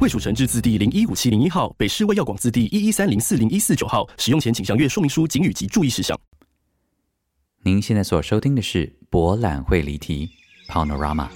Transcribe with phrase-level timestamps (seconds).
[0.00, 4.08] 卫署成制字第零一五七零一号，北市卫药广字第一一三零四零一四九号。
[4.16, 6.16] 使用前请详阅说明书、警语及注意事项。
[7.64, 10.30] 您现在所收听的是《博览会离题》。
[10.72, 11.26] （Panorama）。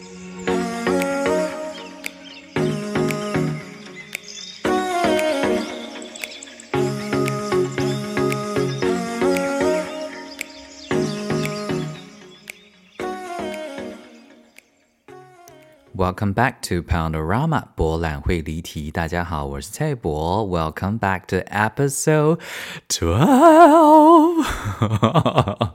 [15.95, 18.91] Welcome back to Panorama 博览会离题。
[18.91, 20.43] 大家好，我是蔡博。
[20.49, 22.41] Welcome back to episode
[22.89, 24.43] twelve。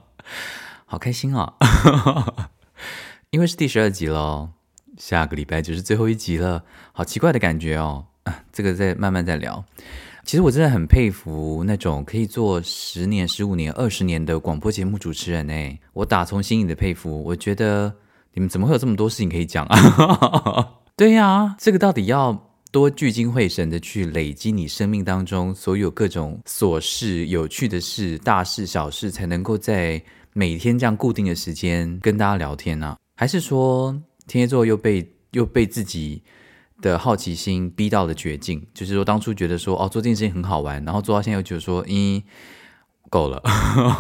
[0.88, 2.50] 好开心啊、哦！
[3.30, 4.50] 因为是第十二集喽，
[4.98, 8.08] 下个礼拜就是最后一集了，好奇怪的感觉哦。
[8.24, 9.64] 啊， 这个再慢慢再聊。
[10.24, 17.24] 其实我真的很佩服那种可以做十年、十五年、二十年的广播节目主持人诶，我打从心里的佩服。
[17.24, 17.94] 我觉得
[18.38, 20.74] 你们怎么会有这么多事情可以讲啊？
[20.96, 30.00] 对呀、啊，这个到底要多聚精会神的去累积你生命当中所有各种琐事、有趣的事、大事、小事，才能够在
[30.34, 32.98] 每天这样固定的时间跟大家聊天呢、啊？
[33.16, 33.92] 还是说
[34.28, 36.22] 天蝎座又被又被自己
[36.80, 38.64] 的好奇心逼到了绝境？
[38.72, 42.22] 就是说当初觉得说哦做这件事情很好玩，然后做到现在又觉得说咦
[43.10, 43.42] 够了。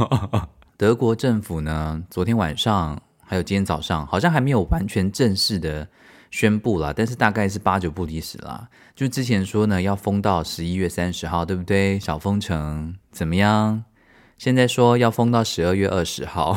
[0.78, 5.88] 德国政府呢，昨天晚上还有今天早上好像还没有完全正式的
[6.32, 8.68] 宣布啦，但是大概是八九不离十啦。
[8.96, 12.00] 就之前说呢要封到十一月三十号，对不对？
[12.00, 13.84] 小封城怎么样？
[14.38, 16.54] 现在说要封到十二月二十号，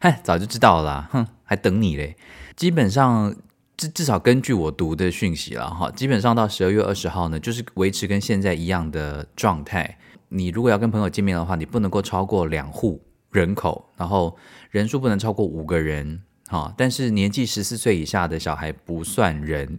[0.00, 2.16] 嗨， 早就知道啦，哼，还等你嘞。
[2.56, 3.34] 基本上，
[3.76, 9.96] 至至少根据我读的讯息了哈，基本上到十二月二十号呢，就是维持跟现在一样的状态。
[10.28, 13.00] 你如果要跟朋友见面的话，你不能够超过两户
[13.34, 14.36] 人口，然后
[14.70, 16.72] 人数不能超过五个人，哈。
[16.78, 19.76] 但是年纪十四岁以下的小孩不算人，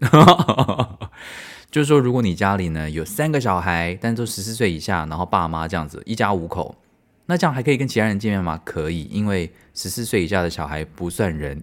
[1.72, 6.76] 就是说，如果你家里呢有三个小孩，但都十四岁以下，然后爸妈这样子，一家五口。
[7.28, 8.60] 那这样还可以跟其他人见面吗？
[8.66, 11.60] 可以，因为十四岁以下的小孩不算人，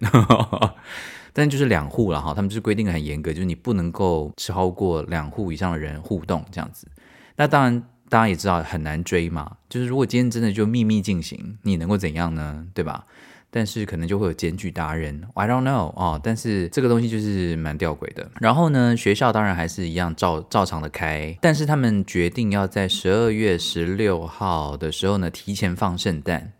[1.31, 6.87] 但就是两户了哈，他们就是规定很严格，就是你不能够超过两户以上的人互动这样子。
[7.35, 12.63] 那当然，大家也知道很难追嘛，就是如果今天真的就秘密进行，你能够怎样呢？
[12.71, 13.03] 对吧？
[13.49, 16.21] 但是可能就会有检举达人，I don't know 哦。
[16.23, 18.29] 但是这个东西就是蛮吊诡的。
[18.39, 26.53] 然后呢，学校当然还是一样照照常的开，但是他们决定要在十二月十六号的时候呢，提前放圣诞。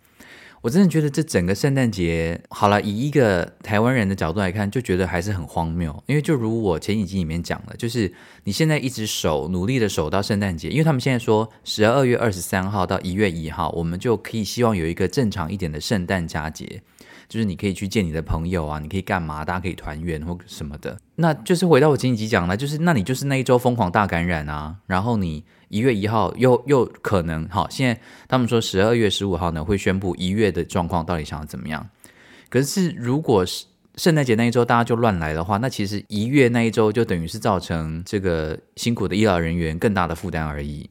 [0.63, 5.93] 我真的觉得这整个圣诞节，好了，以一个台湾人的角度来看，就觉得还是很荒谬。
[6.07, 8.09] 因为就如我前几集里面讲的，就是
[8.45, 16.81] 你现在一直守，努力的守到圣诞节，因为他们现在说十二月二十三号到一月一号，我们就可以希望有一个正常一点的圣诞佳节。
[17.27, 19.43] 就是你可以去见你的朋友啊，你可以干嘛？
[19.43, 20.97] 大家可以团圆或什么的。
[21.15, 31.87] 那就是回到我前几集讲了，就是那你就是那一周疯狂大感染啊，然后你一月一号又又可能好，现在他们说十二月十五号呢会宣布一月的状况到底想要怎么样？
[32.49, 40.89] 可是如果是圣诞节那一周大家就乱来的话，那其实一月那一周就等于是造成这个辛苦的医疗人员更大的负担而已。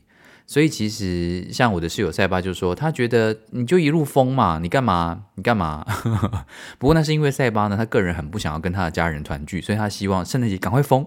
[0.52, 5.22] 所以其实像我的室友塞巴就说，他觉得你就一路疯嘛，你干嘛？
[5.36, 5.82] 你干嘛？
[6.78, 11.02] 不过那是因为塞巴呢，他个人很不想要跟他的家人团聚，所以他希望圣诞节赶快疯。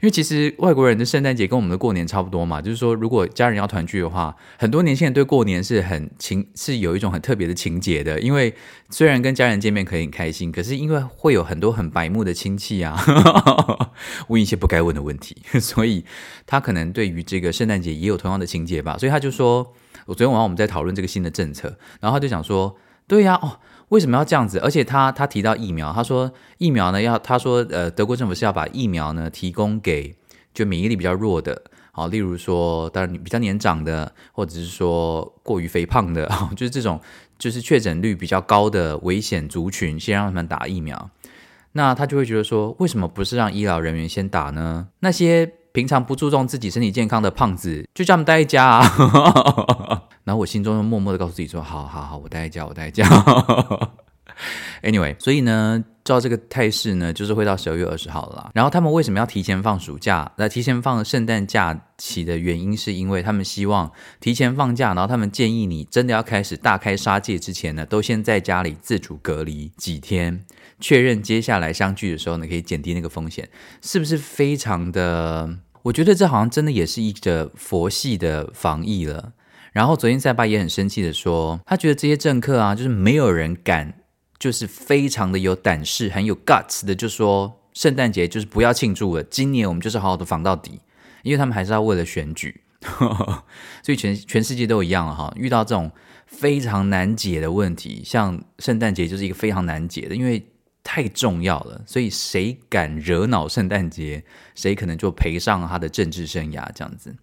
[0.00, 8.20] 因为其实外国人的圣诞节跟我们的过年差不多嘛，就是说如果家人要团聚的话，很多年轻人对过年是很情，是有一种很特别的情节的。
[8.20, 8.54] 因为
[8.90, 12.96] 虽然跟家人见面可以很开心，可是因为会有很多很白目的亲戚啊，
[14.28, 16.04] 问一些不该问的问题，所以
[16.46, 18.96] 他可能对于这个圣诞节也有同样的情节吧。
[18.98, 19.72] 所以他就说，
[20.06, 22.76] 我昨天晚上我们在讨论这个新的政策，然后他就想说，
[23.06, 23.58] 对呀，哦。
[23.88, 24.58] 为什么要这样子？
[24.58, 30.16] 而且他他提到疫苗，他说疫苗呢要他说呃德国政府是要把疫苗呢提供给
[30.52, 31.62] 就免疫力比较弱的，
[31.92, 37.00] 好，例如说当然比较年长的，或者是说过于肥胖的， 就是这种
[37.38, 41.10] 就是确诊率比较高的危险族群，先让他们打疫苗。
[41.72, 44.88] 那他就会觉得说，为什么不是让医疗人员先打呢？
[45.00, 50.05] 那些平常不注重自己身体健康的胖子，就叫他们待在家啊。
[50.36, 53.08] 我心中又默默的告诉自己说：“好好好，我待在家，我待在家。”
[54.82, 58.50] Anyway，所以呢，照这个态势呢，就是会到十二月二十号了啦。
[58.52, 60.30] 然后他们为什么要提前放暑假？
[60.36, 63.90] 那提前放圣诞假期的原因，是因为他们希望
[64.20, 70.44] 提前放假，然后他们建议你真的要开始大开杀戒之前呢，都先在家里自主隔离几天，
[70.78, 73.48] 确认接下来相聚的时候呢，可以减低那个风险，
[73.80, 75.48] 是不是非常的？
[75.84, 79.32] 我觉得这好像真的也是一个佛系的防疫了。
[79.76, 83.92] 然后昨天塞巴也很生气的说，他觉得这些政客啊，就是没有人敢，
[84.38, 90.80] 就是非常的有胆识、很有 guts 的，就说圣诞节就是不要庆祝了，今年我们就是好好的防到底，
[91.22, 92.58] 因为他们还是要为了选举，
[93.84, 95.30] 所以全全世界都一样哈。
[95.36, 95.92] 遇到这种
[96.24, 100.42] 非常难解的问题，像圣诞节就是一个非常难解的，因为
[100.82, 104.24] 太重要了，所以谁敢惹恼圣诞节，
[104.54, 107.14] 谁可能就赔上他的政治生涯这样子。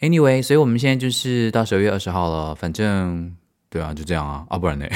[0.00, 3.34] Anyway，所以我们现在就是到十二月二十号了，反正
[3.70, 4.86] 对啊，就这样啊，啊不然呢？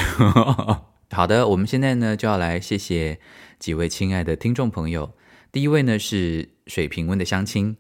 [1.11, 3.19] 好的，我们现在呢就要来谢谢
[3.59, 5.11] 几位亲爱的听众朋友。
[5.51, 7.77] 第一位呢是水平温的相亲，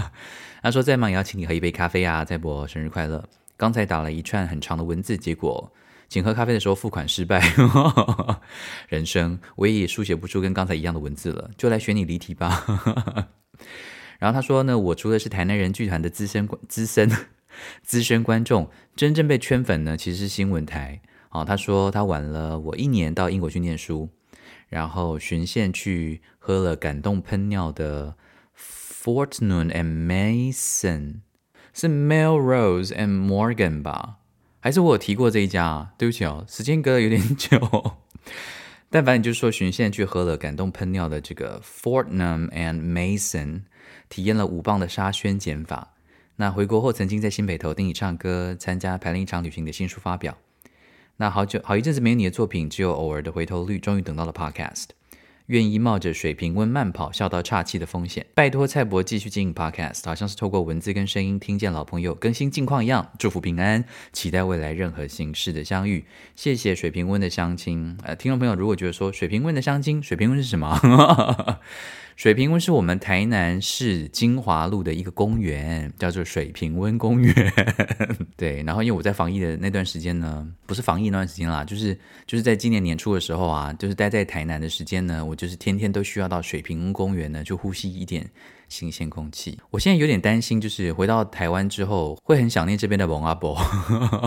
[0.62, 3.22] 他说再忙也要请你喝一杯咖啡啊，在播生日快乐。
[3.56, 5.72] 刚才打了一串很长的文字，结果
[6.08, 7.40] 请喝咖啡的时候付款失败。
[8.88, 12.66] 人生我也书写不出跟刚才一样的文字了，就来选你离题吧。
[14.18, 17.10] 然后他说呢，我除了是台南人剧团的资深、资深、
[17.82, 21.00] 资深观众，真正被圈粉呢，其实是新闻台。
[21.30, 24.08] 哦，他说他晚了我一年到英国去念书，
[24.68, 28.16] 然后巡线去喝了感动喷尿的
[28.56, 31.16] Fortnum and Mason，
[31.72, 34.18] 是 Melrose and Morgan 吧？
[34.60, 35.92] 还是我有提过这一家啊？
[35.98, 37.96] 对不起哦，时间隔得有点 久。
[38.88, 43.62] 但凡你就是说巡线去喝了感动喷尿的这个 Fortnum and Mason。
[44.08, 45.94] 体验了五磅的沙宣减法。
[46.36, 50.36] 那回国后，曾经在新北投听你唱歌，参加排练一场旅行的新书发表。
[51.18, 54.86] 那好久好一阵子没有你的作品，只有偶尔的回头率，终于等到了 Podcast。
[55.48, 63.12] 愿意冒着水平温慢跑笑到岔气的风险，拜托蔡博继续经营 Podcast，好像是透过文字跟声音听见老朋友更新近况一样。
[63.18, 66.06] 祝福平安，期待未来任何形式的相遇。
[66.34, 67.96] 谢谢水平温的相亲。
[68.02, 70.80] 呃，听众朋友如果觉得说水平温的相亲，水平温是什么？
[72.16, 77.52] 水平温是我们台南市金华路的一个公园，叫做水平温公园。
[78.36, 81.92] 对，然后因为我在防疫的那段时间呢，不是防疫那段时间啦，就是
[82.26, 88.30] 就是在今年年初的时候啊，就是待在台南的时间呢，我就是天天都需要到水平温公园呢，就呼吸一点
[88.68, 89.58] 新鲜空气。
[89.70, 93.60] 我现在有点担心，就是回到台湾之后会很想念这边的蒙阿伯，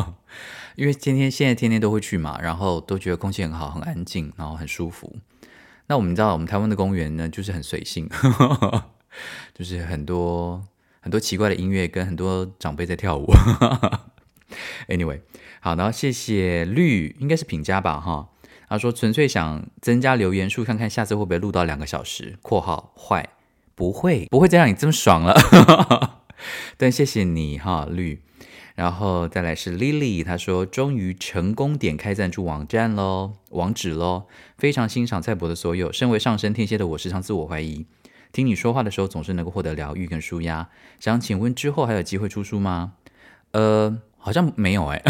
[0.76, 5.16] 因为天天现在天天都会去嘛，然后都觉得空气很好，很安静，然后很舒服。
[5.88, 8.10] 那我们知道，我们台湾的公园呢，就是很随性，
[9.56, 10.62] 就是很多
[11.00, 13.26] 很多奇怪的音乐，跟很多长辈在跳舞。
[14.88, 15.22] Anyway，
[15.62, 18.30] 好，然后谢谢绿，应该是品家吧，哈。
[18.70, 22.38] 他说纯粹想增加留言数，看看下次会不会录到两个小时。
[22.42, 23.30] 括号坏，
[23.76, 26.24] 不会，不会再让你这么爽了。
[26.76, 28.22] 但谢谢你哈，绿。
[28.78, 34.26] 然后再来是 Lily，她说终于成功点开赞助网站喽，网址喽，
[34.56, 35.92] 非常欣赏蔡博的所有。
[35.92, 37.88] 身为上升天蝎的我，时常自我怀疑，
[38.32, 40.70] 听你说话的时候总是能够获得疗愈跟舒压。
[41.00, 42.94] 想请问之后还有机会出书吗？
[43.54, 45.02] 呃，好像没有哎。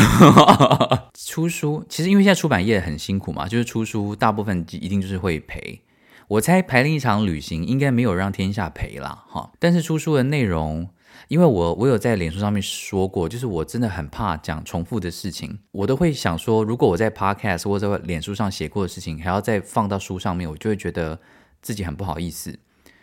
[1.13, 5.81] 出书其实因为现在出版业很辛苦嘛，就是出书大部分一定就是会赔。
[6.29, 10.87] 我猜排练一场旅行应该没有让天下赔啦哈，但是出书的内容。
[11.27, 21.19] 因为我我有在脸书上面说过，就是我真的很怕讲重复的事情，我都会想说，如果我在 Podcast 或者脸书上写过的事情，还要再放到书上面，我就会觉得
[21.61, 22.57] 自己很不好意思。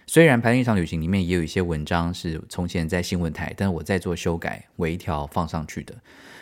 [0.07, 5.95] 虽然排练一场旅行里面也有一些文章是从前在新闻台，但是我在做修改微调放上去的。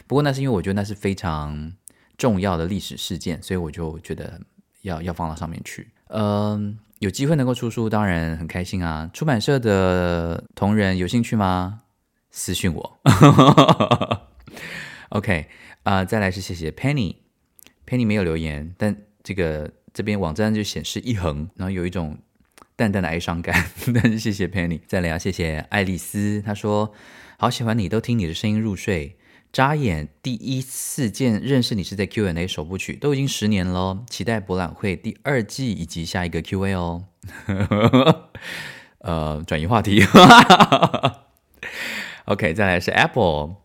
[0.06, 1.72] 不过那是因为我觉得那是非常
[2.16, 4.40] 重要的历史事件，所以我就觉得
[4.82, 5.88] 要要放到上面去。
[6.08, 6.78] 嗯。
[7.02, 9.10] 有机会能够出书，当然很开心啊！
[9.12, 11.80] 出版社的同仁有兴趣吗？
[12.30, 13.00] 私信我。
[15.08, 15.48] OK
[15.82, 22.16] 啊、再来是谢谢 Penny，Penny 没有留言，但这个这边网站就显示一横，然后有一种
[22.76, 23.68] 淡淡的哀伤感。
[23.92, 26.94] 但是谢谢 Penny，再来啊谢谢爱丽丝，她说
[27.36, 29.18] 好喜欢你，都听你的声音入睡。
[29.52, 37.04] 眨眼，第一次见认识你是在 Q&A 首部曲，都已经十年了，期待博览会第二季以及下一个 Q&A 哦。
[39.00, 40.02] 呃，转移话题。
[42.24, 43.56] OK，再来是 Apple，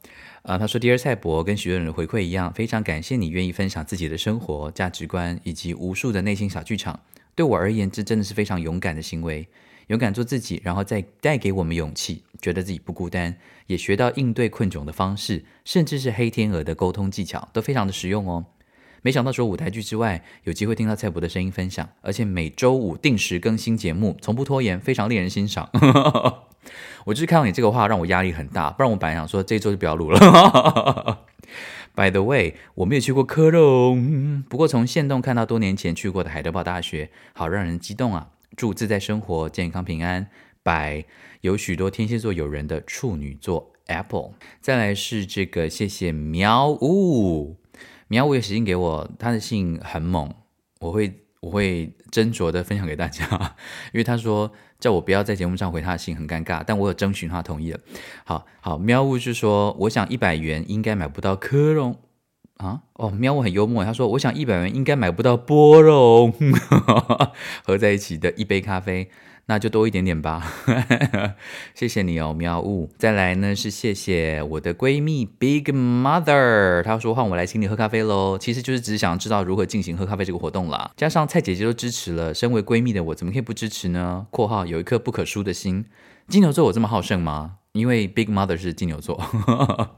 [0.41, 6.99] 啊、呃，他说：“Dear 蔡博，跟许多人的回馈一样，非常感谢你愿意分享自己的生活价值观以及无数的内心小剧场。
[7.33, 9.47] 对我而言，这真的是非常勇敢的行为。”
[9.87, 13.35] 勇敢做自己，然后再带给我们勇气，觉得自己不孤单，
[13.67, 18.45] 也学到应对困窘的方式，甚至是黑天鹅的沟通技巧，都非常的实用哦。
[19.01, 25.69] 没想到除舞台剧之外，有机会听到蔡博的声音分享，而且每周五定时更新节目，从不拖延，非常令人欣赏。
[27.05, 30.19] 我就是看到你这个话，让我压力很大，不然我本来想说这周就不要录了。
[31.95, 38.31] By the way，我没有去过科隆，不过从限动看到多年前去过的海德堡大学，好让人激动啊！
[38.57, 40.27] 祝自在生活，健康平安。
[40.63, 41.05] By
[41.41, 47.57] 有许多天蝎座友人的处女座 Apple，再来是这个，谢谢喵呜，
[48.07, 50.33] 喵呜也写信给我，他的信很猛，
[50.79, 53.55] 我会我会斟酌的分享给大家，
[53.93, 57.79] 因为他说叫我不要在节目上回他的信，很尴尬，但我有征询他同意了。
[58.25, 61.97] 好好，喵呜是说，我想一百元应该买不到科隆
[62.57, 66.33] 啊，哦，喵呜很幽默，他说我想一百元应该买不到波隆，
[67.65, 69.09] 合在一起的一杯咖啡。
[69.49, 70.43] 那就多一点点吧，
[71.73, 72.89] 谢谢你哦，喵呜。
[72.97, 80.91] 再来呢是谢谢我的闺蜜 Big Mother，她说换我来请你喝咖啡喽，其实就是只想知道如何进行喝咖啡这个活动啦。
[80.97, 85.85] 加上蔡姐姐都支持了，身为闺蜜的我怎么可以不支持呢？（括号有一颗不可输的心）
[86.27, 87.59] 金牛座我这么好胜吗？
[87.71, 89.17] 因为 Big Mother 是金牛座。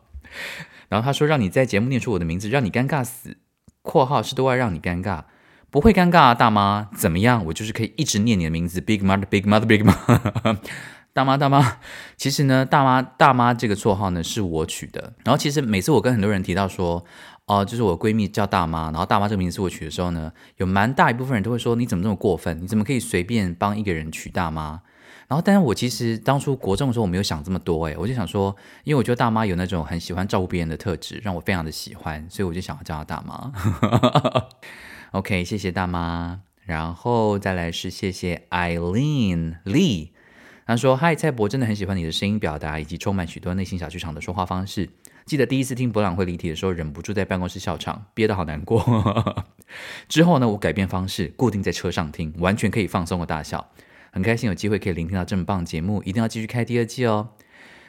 [0.89, 3.37] 然后他说让你在节目念出我的名字，让你尴尬死。
[3.81, 5.23] （括号是都爱让你尴尬。）
[5.71, 7.45] 不会尴尬啊，大妈，怎么样？
[7.45, 10.57] 我就是可以一直念你的名字，Big Mother，Big Mother，Big Mother，
[11.13, 11.77] 大妈，大妈。
[12.17, 15.13] 其实呢，大妈，大妈这个绰号呢是我取的。
[15.23, 17.05] 然后其实每次我跟很多人提到说，
[17.45, 22.59] 哦、就是我闺蜜叫大妈，然后大妈这个名字是我取的时候呢，有蛮大一部分人都会说，你怎么这么过分？
[22.61, 24.81] 你怎么可以随便帮一个人取大妈？
[25.29, 33.51] 然后，但是我其实当初国中的时候我没有想这么多，诶，我就想说，因为我觉得大妈有那种很喜欢照顾别人的特质，让我非常的喜欢，所以我就想要叫她大妈。
[35.13, 40.09] OK，谢谢大妈，然后再来是谢谢 Eileen Lee，
[40.65, 44.89] 他说：“嗨，蔡博，真的很喜欢你的声音表达以及充满许多内心小剧场的说话方式。
[45.25, 49.45] 记得第一次听博朗会离题的时候，忍不住在办公室笑场，憋得好难过。
[50.09, 53.69] 之后呢，我改变方式，固定在车上听，完全可以放松的大笑，
[54.11, 57.29] 很开心有机会可以聆听到这么棒节目，一定要继续开第二季哦。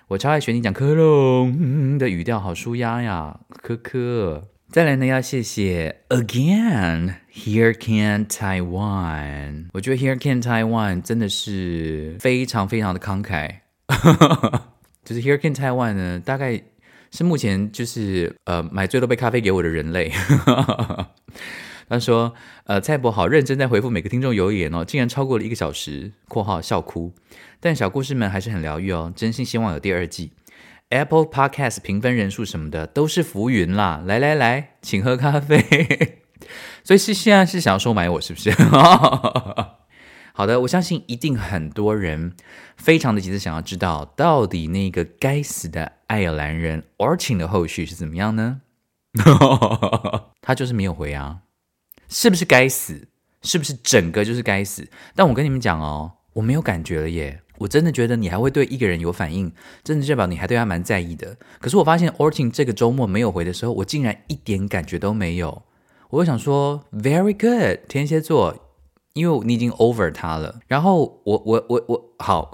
[0.08, 9.66] 我超爱学你讲科隆的语调，好舒压呀，科科。”再来呢，要谢谢 Again Here Can Taiwan。
[9.72, 13.56] 我觉得 Here Can Taiwan 真的是非常非常的慷慨，
[15.04, 16.62] 就是 Here Can Taiwan 呢，大概
[17.10, 20.12] 是目前就是呃买最多杯咖啡给我的人类。
[21.90, 22.32] 他说
[22.64, 27.12] 呃蔡柏好认真在回复每个听众留言哦，竟然超过了一个小时（括号笑哭），
[27.60, 30.32] 但小故事们还是很疗愈哦，真心希望有第二季。
[30.88, 34.02] Apple Podcast 评分人数什么的都是浮云啦！
[34.04, 36.20] 来来来，请喝咖啡。
[36.82, 38.50] 所以是现在是想要收买我是不是？
[40.32, 42.34] 好的，我相信一定很多人
[42.76, 48.62] 非常的急着想要知道，到底那个该死的爱尔兰人 Orchin 的后续是怎么样呢？
[50.40, 51.40] 他就是没有回啊，
[52.10, 53.08] 是不是该死？
[53.40, 54.86] 是不是整个就是该死？
[55.14, 57.40] 但我跟你们讲哦，我没有感觉了耶。
[57.56, 59.52] 我真的觉得你还会对一个人有反应，
[59.84, 61.36] 真的代表你还对他蛮在意的。
[61.58, 65.62] 可是我发现 ORTIN 这个周末没有回的时候，我竟然一点感觉都没有。
[66.08, 68.56] 我就想说，Very good，天蝎座，
[69.12, 70.60] 因为你已经 over 他了。
[70.66, 72.50] 然后我我我我好，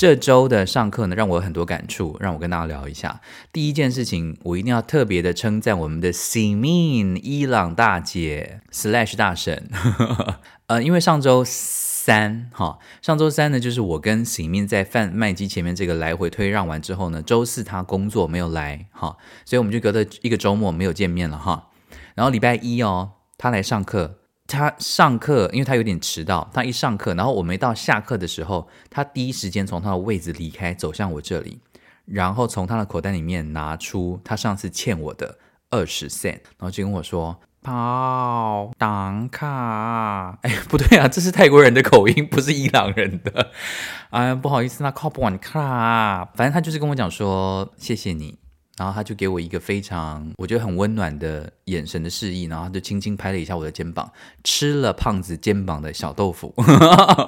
[0.00, 3.20] 这周的上课呢，让我有很多感触，让我跟大家聊一下。
[3.52, 9.68] 第一件事情，我一定要特别的称赞我们的 Simin 伊朗大姐 Slash 大神，
[10.68, 11.44] 呃，因为上周。
[11.44, 21.68] 三哈，上周三呢，就是我跟 Simin 在贩卖机前面这个来回推让完之后呢，周四他工作没有来哈，所以我们就隔了一个周末没有见面了哈。
[22.14, 24.19] 然后礼拜一哦，他来上课，
[24.50, 31.60] 他上课，因为他有点迟到，他一上课，然后我没到下课的时候，他第一时间从他的位置离开，走向我这里，
[32.04, 35.38] 然后从他的口袋里面拿出他上次欠我的
[35.70, 37.40] 二十 cent，然后就跟我说。
[37.62, 40.38] 跑，挡卡！
[40.40, 43.50] 哎，不对啊，这是泰国人的口音，不是伊朗人的。
[44.08, 46.24] 哎，不好意思，那靠不完卡。
[46.34, 48.38] 反正他就是跟我讲说谢谢你，
[48.80, 54.10] 然后他就给我一个非常我觉得很温暖的眼神的示意，然后他就轻轻拍了一下我的肩膀，
[54.42, 56.54] 吃了胖子肩膀的小豆腐。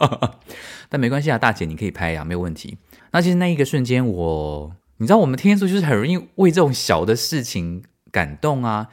[0.89, 2.79] 但没关系啊，大姐你可以拍呀，没有问题。
[3.11, 8.89] 那其实那一个瞬间我，你知道，我们天蝎座就是很容易为这种小的事情感动啊。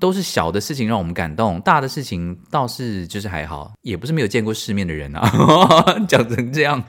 [0.00, 5.30] 都是小的事情让我们感动，大的事情倒是就是还好，也不是没有见过世面的人啊，
[6.08, 6.82] 讲成这样，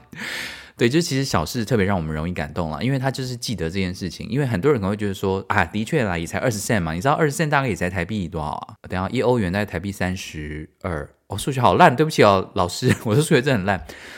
[0.81, 8.73] 对，就其实小事特别让我们容易感动了，因为他就是记得这件事情，因为很多人可能会觉得说，啊，的确啦，也才二十线嘛，你知道二十线大概也才台币多少啊？
[8.89, 13.77] 等下一欧元大概台币三十二，哦，数学好烂，对不起哦，老师， 我的数学真的很烂，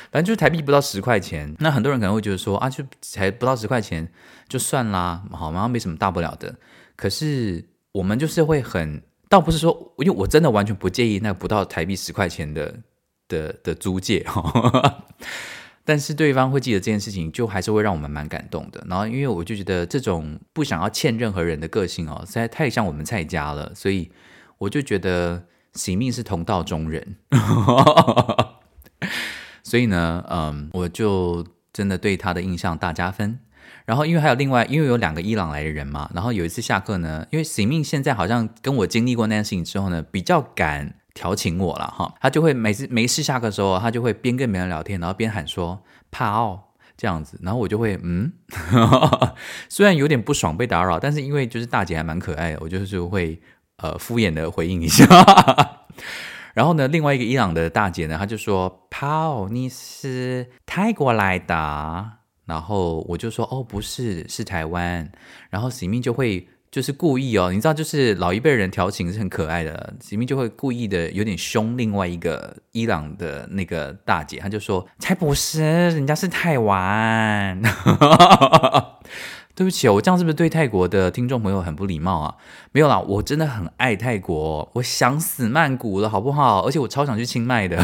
[0.10, 4.08] 反正就是台币不到十块钱，那很多人可能会觉得说，啊，就才不到十块钱，
[4.48, 5.67] 就算啦，好吗？
[5.67, 6.55] 没什么大不了的，
[6.96, 7.65] 可是。
[7.93, 12.75] 我们就是会很，倒不是说，因为我真的完全不介意那不到台币十块钱的
[13.27, 15.03] 的的租借哈，
[15.86, 18.84] 但是对方会记得这件事情，就还是会让我们蛮感动的。
[18.88, 24.10] 然后，因为我就觉得这种不想要欠任何人的个性哦，实在太像我们蔡家了，所以
[24.58, 27.18] 我就觉得喜命是同道中人，
[29.63, 33.40] 所以呢，嗯，我就真的对他的印象大加分。
[33.86, 48.32] 然后，因为还有另外，因为有两个伊朗来的人嘛，然后有一次下课呢，因为喜命现在好像跟我经历过那件事情之后呢，比较敢调情我了哈，他就会每次没事下课的时候，他就会边跟别人聊天，然后边喊说“跑”这样子，然后我就会嗯，
[49.70, 53.41] 虽然有点不爽被打扰，但是因为就是大姐还蛮可爱的，我就是会
[53.77, 55.05] 呃敷衍的回应一下。
[56.53, 62.12] 然后呢，另外一个伊朗的大姐呢，她就说：“跑，你是泰国来的？”
[62.46, 65.12] 然后我就说哦，不是，是台湾。
[65.50, 69.94] 然后喜命就会就是故意哦，你知道，就是老一辈人调情是很可爱的。
[70.01, 77.62] 喜命就会故意的有点凶另外一个伊朗的那个大姐，他就说才不是，人家是台湾。
[79.53, 82.38] 对不起哦，我这样是不是对泰国的听众朋友很不礼貌啊？
[82.72, 86.65] 没有啦，我真的很爱泰国，我想死曼谷了，好不好？
[86.65, 87.77] 而且我超想去清迈的。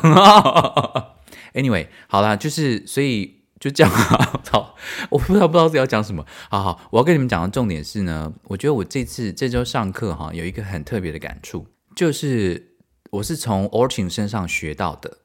[1.53, 3.38] Anyway，好啦，就是所以。
[3.59, 4.39] 就这样啊！
[4.43, 4.75] 操，
[5.09, 6.25] 我不知道不知道自己要讲什么。
[6.49, 12.75] 好好，我要跟你们讲的重点是呢，我觉得我这次这周上课哈，有一个很特别的感触，就是
[13.11, 15.17] 我是从 Orchin 身上学到的。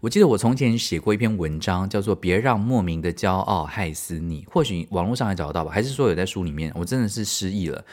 [0.00, 5.70] 我记得我从前写过一篇文章，叫做《别让莫名的骄傲害死你》，或许网络上还找得到吧？
[5.70, 6.72] 还是说有在书里面？
[6.74, 7.84] 我真的是失忆了。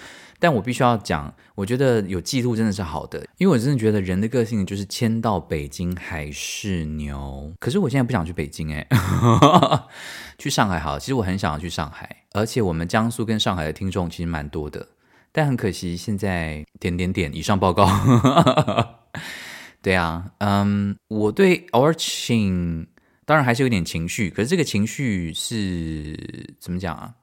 [0.42, 7.54] 但我必须要讲，我觉得有记录真的是好的，因为我真的觉得人的个性就是迁到北京还是牛。
[7.60, 8.88] 可是我现在不想去北京哎，
[10.40, 10.98] 去上海好。
[10.98, 14.88] 其实我很想要去上海，而且我们江苏跟上海的听众其实蛮多的，
[15.32, 17.88] 但很可惜现在点点点以上报告。
[19.84, 22.88] 对啊，嗯，我对 Orching
[23.26, 26.18] 当然还是有点情绪，可是这个情绪是
[26.60, 27.14] 怎么讲啊？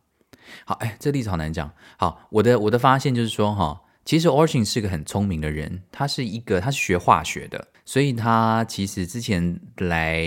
[0.65, 1.71] 好，哎，这例子好难讲。
[1.97, 10.27] 好，我的我的发现就是说，哈，其实 Orchin 是个很聪明的人，他是一个他是学化学的，所以他其实之前来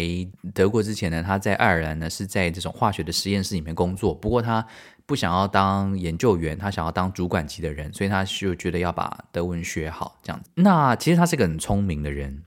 [0.54, 4.14] 德国之前呢，他在爱尔兰呢是在这种化学的实验室里面工作。
[4.14, 4.66] 不过他
[5.06, 10.50] 不想要当研究员，他想要当主管级的人，所以他就觉得要把德文学好这样子。
[10.56, 12.44] 那其实他是个很聪明的人，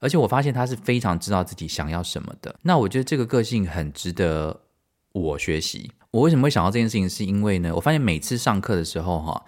[0.00, 2.54] 而且我发现他是非常知道自己想要什么的。
[2.62, 4.58] 那我觉得这个个性很值得
[5.12, 5.92] 我学习。
[6.12, 7.08] 我为什么会想到这件事情？
[7.08, 9.44] 是因为呢，我发现每次上课的时候，哈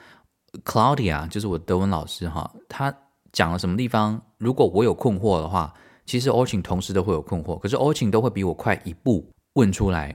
[0.64, 2.94] ，Claudia 就是我德文老师，哈，他
[3.32, 5.74] 讲了什么地方，如果我有困惑的话，
[6.06, 10.14] 其实 Orchin 同时都会有困惑，可是 Orchin 都会比我快一步问出来，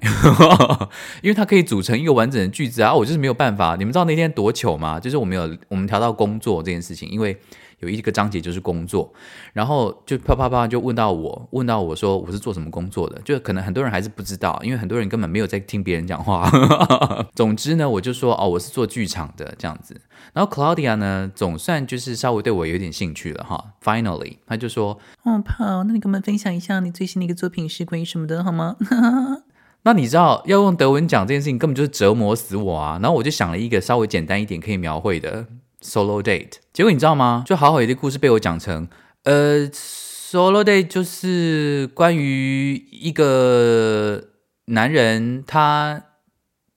[1.22, 3.76] 因为他可以组成一个完整的句子啊，我就是没有办法。
[3.76, 5.00] 你们知道那天多糗吗？
[5.00, 7.40] 就是我们有我们调到工作这件事情，因为。
[7.80, 9.14] 有一个章节就是工作，
[9.54, 16.50] 然后就啪啪啪就问到我，问到我说我是做什么工作的，就可能很多人还是不知道，因为很多人根本没有在听别人讲话。
[17.36, 20.00] 总之呢，我就说哦，我是做剧场的这样子。
[20.34, 23.74] 然后 Claudia 呢，总算就是稍微对我有点兴趣了哈。
[23.84, 28.76] Finally，他就说哦，Paul，那你跟我们分享一下你最新的一个作品是关于什么的好吗？
[29.84, 33.00] 那你知道要用德文讲这件事情根本就是折磨死我啊！
[33.02, 35.46] 然后我就想了一个稍微简单一点可以描绘的。
[35.80, 37.44] Solo date，结果你知道吗？
[37.46, 38.88] 就好好一个故事被我讲成，
[39.24, 44.24] 呃，Solo date 就是关于一个
[44.66, 46.02] 男人他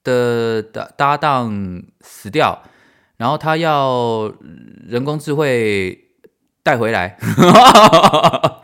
[0.05, 2.63] 的搭搭档死掉，
[3.17, 4.33] 然后他要
[4.87, 5.99] 人工智慧
[6.63, 7.17] 带回来，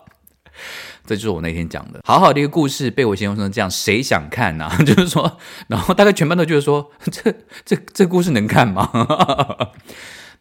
[1.06, 2.00] 这就是我那天讲的。
[2.04, 4.76] 好好的一个故事被我形容成这样，谁想看呢、啊？
[4.84, 8.90] 就是说，然后大概全班都觉得说， 这这这故事能看吗？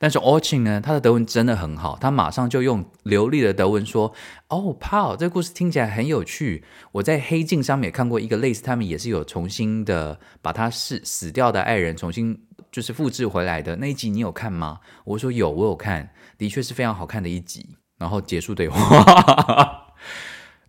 [0.05, 4.13] 但是 Orchin 呢，他的德文真的很好，他马上就用流利的德文说
[4.49, 6.63] ：“哦，Paul，这个故事听起来很有趣。
[6.91, 12.39] 我在黑镜上面也看过一个类似，他们也是有重新的把他死死掉的爱人重新
[12.71, 18.77] 就是复制回来的那一集，你有看吗？”我说：“有，我有看，的确是非常好看的一集。”然后结束对话，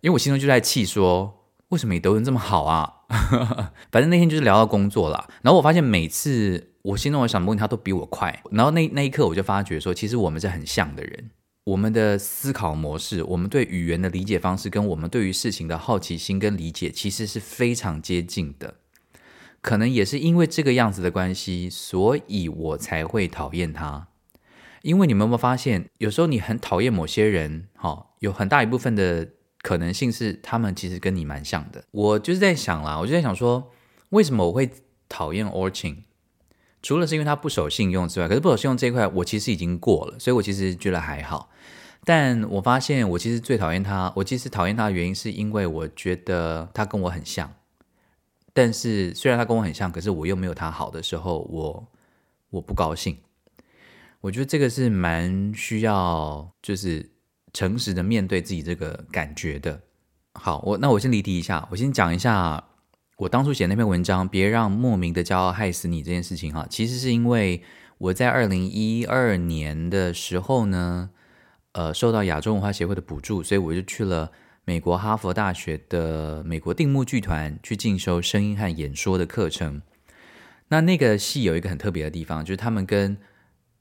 [0.01, 2.91] 因为我心中就在气说：“为什么你德文这么好啊？”
[3.93, 6.71] 反正那天就是聊到工作啦，然后我发现每次。
[6.87, 8.41] 我心中我想的问，他都比我快。
[8.49, 11.31] 然后那那一刻，我就发觉说，其实我们是很像的人。
[11.65, 18.75] 我们的思考模式，我们对语言的理解方式，跟我们对于事情的好奇心跟理解，其实是非常接近的。
[19.59, 24.07] 可能也是因为这个样子的关系，所以我才会讨厌他。
[24.81, 29.27] 因为你们有没有发现，有时候你很讨厌某些人，哈，有很大一部分的
[29.61, 31.83] 可能性是他们其实跟你蛮像的。
[31.91, 33.73] 我就是在想啦，我就在想说，
[34.11, 34.69] 为什么我会
[35.09, 35.97] 讨厌 Orchin？
[36.87, 41.49] 除了是因为他不守信用之外，可是不守信用这一块我其实已经过了，所以我其实觉得还好。
[42.05, 47.53] 但我发现我其实最讨厌他，我其实讨厌他的原因是因为我觉得他跟我很像。
[48.53, 51.87] 但是虽然他跟我很像，可是我又没有他好的时候，我
[52.51, 53.17] 我不高兴。
[54.21, 57.11] 我觉得这个是蛮需要，就是
[57.51, 59.81] 诚实的面对自己这个感觉的。
[60.35, 62.63] 好，我那我先离题一下，我先讲一下
[63.17, 66.65] 我当初写那篇文章，别让莫名的骄傲害死你这件事情哈。
[66.69, 67.61] 其实是因为
[67.97, 71.09] 我在二零一二年的时候呢，
[71.73, 74.31] 呃，受到亚洲文化协会的补助，所以我就去了。
[74.69, 79.81] 美国哈佛大学的美国定目剧团去进修声音和演说的课程。
[80.67, 83.15] 那那个系有一个很特别的地方，就是他们跟，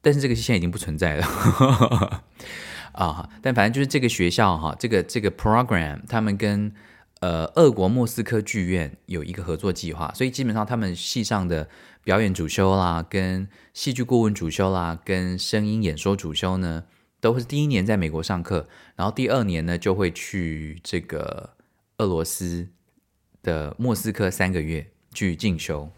[0.01, 2.23] 但是这个戏现在已经不存在了
[2.95, 3.29] 啊。
[3.43, 6.73] 但反正就是这个学校哈，这个这个 program，他们跟
[7.21, 11.69] 呃俄国莫斯科剧院有一个合作计划，所以基本上他们系上的
[12.05, 16.85] 表演主修啦，跟戏剧顾问主修啦，跟声音演说主修呢。
[17.19, 21.57] 都是第一年在美国上课，然后第二年呢就会去这个
[21.97, 22.69] 俄罗斯
[23.43, 25.91] 的莫斯科三个月去进修。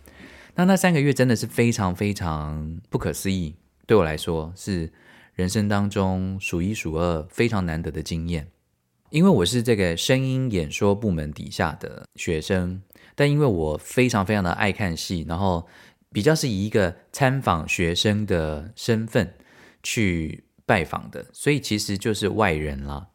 [0.55, 4.91] 那那三个月真的是非常非常不可思议，对我来说是
[5.35, 8.49] 人生当中数一数二非常难得的经验。
[9.11, 12.83] 因为我是这个声音演说部门底下的学生，
[13.15, 15.67] 但因为我非常非常的爱看戏，然后
[16.13, 19.35] 比较是以一个参访学生的身份
[19.83, 20.45] 去。
[20.69, 23.07] 拜访的，所以其实就是外人啦。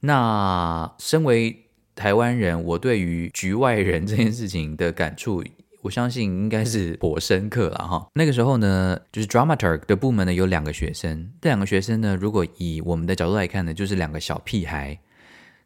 [0.00, 5.44] 那身为台湾人，我对于局外人 这件事情的感触，
[5.82, 8.08] 我相信应该是颇深刻了哈。
[8.14, 14.98] 那个时候呢，就是 dramaturg 的部门呢有两个学生，这两个学生呢，如果以我们的角度来看呢，就是两个小屁孩。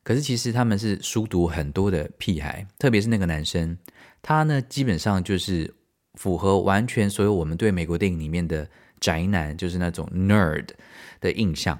[0.03, 3.77] 可是其实他们是书读很多的屁孩，特别是那个男生，
[4.21, 5.75] 他呢基本上就是
[6.15, 8.69] 符合完全所有我们对美国电影里面的。
[9.03, 10.65] 宅男就是那种 nerd
[11.21, 11.77] 的印象，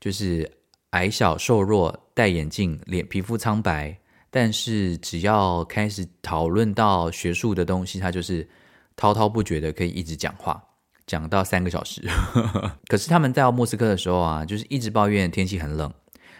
[0.00, 0.50] 就是
[0.92, 3.94] 矮小瘦弱，戴眼镜，脸皮肤苍白，
[4.30, 8.48] 但是只要开始讨论到学术的东西，他就是
[8.96, 10.64] 滔滔不绝的，可以一直讲话，
[11.06, 12.08] 讲到三个小时。
[12.88, 15.92] 可是他们在到莫斯科的时候啊，就是一直抱怨天气很冷。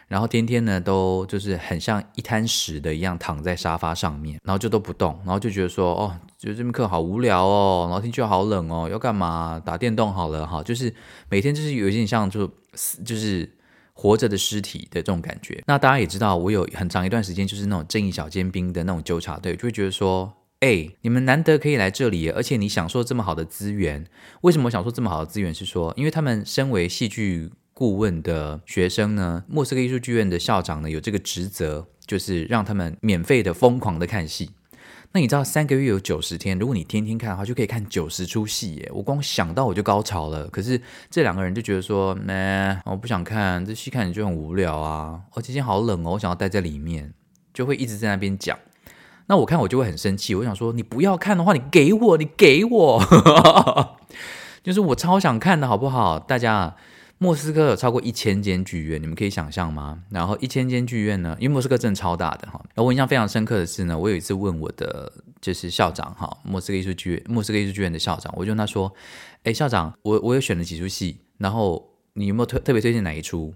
[0.09, 9.61] 然后天天呢，都就是很像一滩屎的一样躺在沙发上面，然后就都不动，然后就觉得说，哦，觉得这门课好无聊哦，然后天气好冷哦，要干嘛？
[9.65, 10.95] 打电动好了哈，就是
[11.31, 12.47] 每天就是有一点像就
[13.05, 13.51] 就是
[13.95, 15.63] 活着的尸体的这种感觉。
[15.67, 24.07] 那大家也知道，我有很长一段时间就是那种正义小尖兵的那种纠察队，就会觉得说，哎，你们难得可以来这里，而且你享受这么好的资源，
[24.43, 25.55] 为什么享受这么好的资源？
[25.55, 27.51] 是说，因为他们身为戏剧。
[27.83, 34.53] 顾问的学生呢，莫斯科艺术剧院的校长呢，有这个职责，就是让他们免费的疯狂的看戏。
[35.11, 38.91] 那你知道三个月有九十天，如果你天天看的话，就可以看九十出戏耶！
[38.95, 40.47] 我光想到我就高潮了。
[40.47, 45.21] 可是这两个人就觉得说，咩，我不想看这戏，看你就很无聊啊！
[45.35, 47.13] 哦，今天好冷哦，我想要待在里面，
[47.53, 48.57] 就会一直在那边讲。
[49.27, 53.99] 那我看我就会很生气，我想说，你不要看的话，你给我，你给我，
[54.63, 56.21] 就是我超想看的好不好？
[56.21, 56.77] 大家。
[57.23, 60.03] 莫斯科有超过一千间剧院，你们可以想象吗？
[60.11, 62.61] 然后一千间剧院呢，因为莫斯科真的超大的哈。
[62.75, 68.93] 然后我印象非常深刻的是呢，我有一次问我的就是校长哈，莫斯科艺术剧院，莫斯科艺术剧院的校长，我就问他说
[69.45, 73.55] ：“哎，校长，我我有选了几出戏，然后你有没有特特别推荐哪一出？”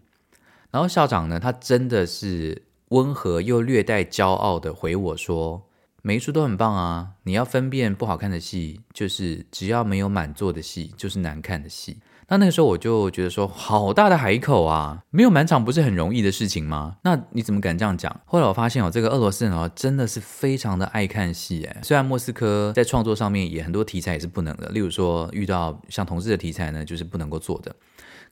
[0.70, 5.60] 然后校长呢，他真的是温和又略带骄傲的回我说
[6.02, 16.96] ：“每一出都很棒啊，你要分辨不好看的戏，就是只要没有满座的戏，就是难看的戏。”那那个时候我就觉得说，好大的海口啊，没有满场不是很容易的事情吗？
[17.04, 18.20] 那你怎么敢这样讲？
[18.24, 21.76] 后来我发现哦，这个俄罗斯人哦，真的是非常的爱看戏诶。
[21.82, 27.74] 虽然莫斯科在创作上面也很多题材也是不能的，例如说遇到像同志的题材呢，就是不能够做的。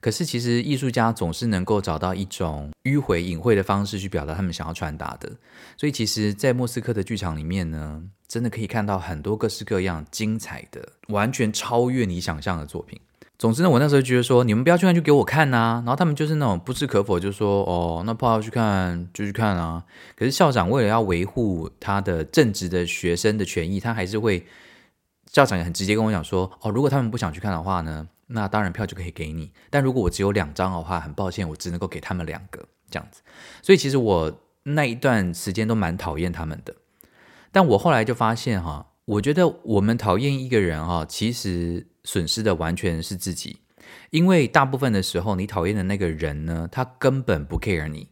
[0.00, 5.30] 可是其实艺术家总是能够找到一种迂回隐晦的方式去表达他们想要传达的。
[5.78, 13.00] 所以其实，在莫斯科的剧场里面呢，真的可以看到很多各式各样精彩的、完全超越你想象的作品。
[13.36, 19.84] 总之呢，我那时候觉得说，你们不要去看就给我看呐、啊，然后他们就是那种不置可否，就说哦，那不好去看就去看啊。
[20.16, 24.46] 可是校长为了要维护他的正直的学生的权益，他还是会，
[25.26, 33.20] 校长也很直接跟我讲说，哦，如果他们不想去看的话呢，那当然票就可以给你，但如果我只有两张的话，很抱歉，我只能够给他们两个这样子。
[33.62, 36.74] 所以其实我那一段时间都蛮讨厌他们的，
[37.50, 41.86] 但我后来就发现哈，我觉得我们讨厌一个人哈，其实。
[42.06, 43.60] 损失的完全是自己，
[44.10, 48.08] 因为大部分的时候，你讨厌的那个人呢，他根本不 care 你，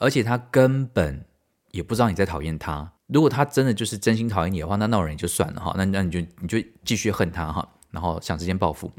[0.00, 1.24] 而且他根本
[1.70, 2.94] 也不知道你在讨厌他。
[3.06, 7.68] 如果他真的就是真心讨厌你的话，那那种人就算了哈，那那你就你就继续恨他哈。
[7.92, 8.90] 然后想直接报复。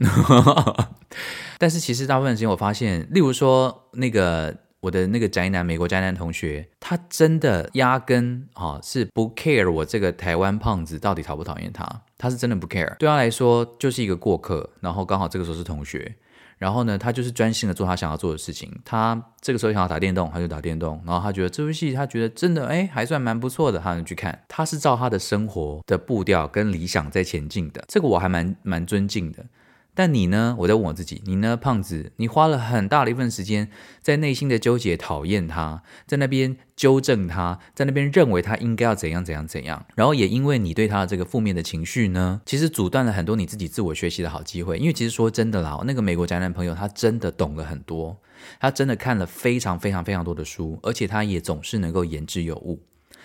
[1.60, 16.16] 但是其实大部分时间我发现，例如说那个我的那个宅男美国宅男同学，他真的压根啊是不 care 我这个台湾胖子到底讨不讨厌他，他是真的不 care，对他来说就是一个过客，然后刚好这个时候是同学。
[16.58, 18.72] 然后呢，他就是专心的做他想要做的事情。
[18.86, 21.02] 他这个时候想要打电动，他就打电动。
[21.06, 24.44] 然后他觉得这部戏，他觉得真的哎，还算蛮不错的，他能去看。
[24.48, 29.46] 他是照他的生活的步调跟理想在前进的，这个我还蛮蛮尊敬的。
[29.96, 30.56] 但你呢？
[30.60, 32.12] 我在问我自己，你呢，胖子？
[32.16, 33.70] 你花了很大的一份时间
[34.02, 39.86] 在内心的纠结、讨厌他，在那边纠正他，在那边认为他应该要怎样怎样怎样。
[39.96, 44.78] 然后也因为你对他的这个负面的情绪呢，其实阻断了很多你自己自我学习的好机会。
[44.80, 48.18] 因为其实说真的啦，那个美国宅男朋友他真的懂了很多，
[48.60, 52.82] 他真的看了非常非常非常多的书，而且他也总是能够言之有物。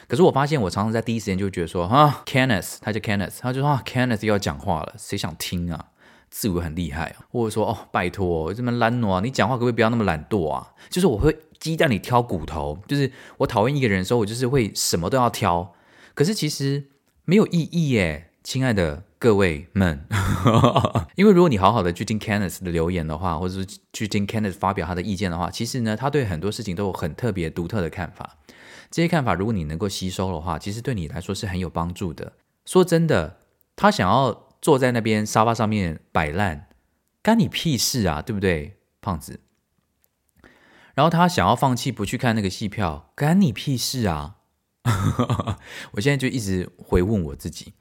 [0.06, 5.86] 可是我发现，我常常在第一时间就觉得说，啊，Kenneth，他叫 Kenneth，他就说啊，Kenneth 又要讲话了，谁想听啊？
[6.30, 10.74] 自我很厉害啊，或者说哦，拜托，这么懒惰啊，你讲话可不可以不要那么懒惰啊？
[10.90, 15.74] 就是我会鸡蛋里挑骨头，就是我讨厌一个人的时候，我就是会什么都要挑。
[16.14, 16.88] 可是其实
[17.24, 20.06] 没有意义耶，亲爱的各位们，
[21.16, 28.36] 因为如果你好好的去听 Kenneth 的留言的话，或者是去听 Kenneth 发表他的意见的话，其实呢，他对很多事情都有很特别独特的看法。
[28.90, 32.32] 这些看法，如果你能够吸收的话，其实对你来说是很有帮助的。
[32.64, 33.38] 说真的，
[33.74, 34.47] 他想要。
[34.60, 36.68] 坐在那边沙发上面摆烂，
[37.22, 39.40] 干你屁事啊，对不对，胖子？
[40.94, 44.34] 然后他想要放弃不去看那个戏票，干你屁事啊！
[45.92, 47.74] 我现在就一直回问我自己，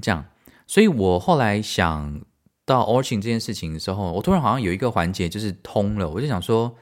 [0.00, 0.24] 这样，
[0.66, 2.22] 所以我后来想
[2.64, 6.76] 到 Orchin 这件事情的时候，我突然好像有一个环节就是通了，我就想说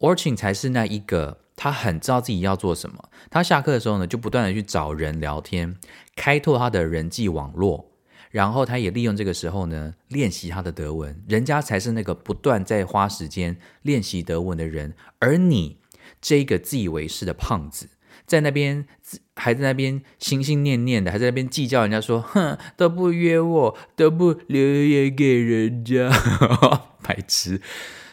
[0.00, 5.76] ，Orchin 才是那一个他很知道自己要做什么，他下课的时候呢，就不断的去找人聊天，
[6.16, 7.89] 开拓他的人际网络。
[8.30, 11.22] 然后他也利用这个时候呢，练习他的德文。
[11.28, 15.78] 人家才是那个不断在花时间练习德文的人，而你
[16.20, 17.88] 这个自以为是的胖子，
[18.26, 18.86] 在那边
[19.34, 26.10] 还在那边心心念念的，还在那边计较人家说，哼，都不约我，都不留言给人家，
[27.02, 27.60] 白痴。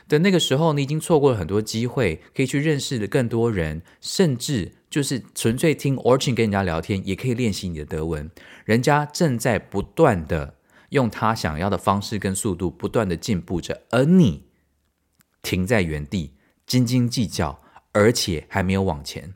[0.08, 8.32] 的那个时候，你已经错过了很多机会，可以去认识的更多人，甚至就是纯粹听 Orchin 跟人家聊天，也可以练习你的德文。
[8.66, 10.56] 人家正在不断的
[10.90, 14.46] 用他想要的方式跟速度不断的进步着，而你
[15.42, 19.34] 停在原地，斤斤计较，而且还没有往前。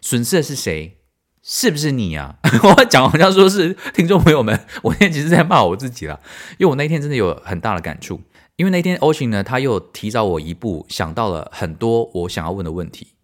[0.00, 0.96] 损失的是谁？
[1.42, 2.38] 是不是你啊？
[2.62, 6.20] 我讲好像说是听众朋友们，我现在其实在骂我自己了，
[6.58, 8.20] 因为我那天真的有很大的感触。
[8.60, 13.14] 因为那天 Ocean 呢，他又提早我一步，想到了很多我想要问的问题。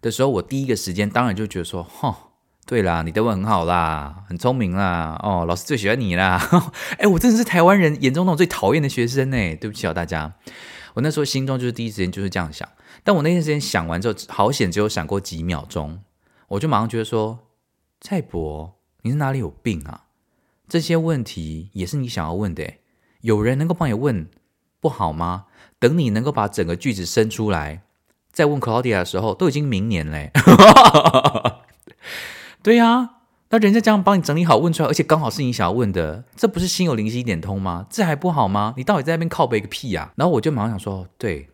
[0.00, 2.14] 的时候，我第一个时间当然就觉得说，哼，
[2.64, 6.40] 对啦，你德文很好啦，很聪明啦，哦，老师最喜欢你啦，
[6.98, 10.32] 哎，我真的是台湾人眼中那种最讨厌的学生呢，对不起啊大家，
[10.94, 12.68] 我那时候心中就是第一时间就是这样想，
[13.02, 15.98] 但我那天时间想完之后，好险只有闪过几秒钟，
[16.46, 17.40] 我就马上觉得说，
[18.00, 20.04] 蔡博，你是哪里有病啊？
[20.68, 22.74] 这些问题也是你想要问的，
[23.22, 24.28] 有人能够帮你问？
[24.84, 25.46] 不好吗？
[25.78, 27.80] 等你能够把整个句子生出来，
[28.30, 30.30] 再问 Claudia 的时候，都已经明年嘞。
[32.62, 33.12] 对呀、
[33.48, 37.86] 那人家这样帮你整理好问出来，而且刚好是你想要问的，这不是心有灵犀一点通吗？
[37.88, 38.74] 这还不好吗？
[38.76, 41.48] 你到底在那边靠背个屁呀、然后我就马上想说，对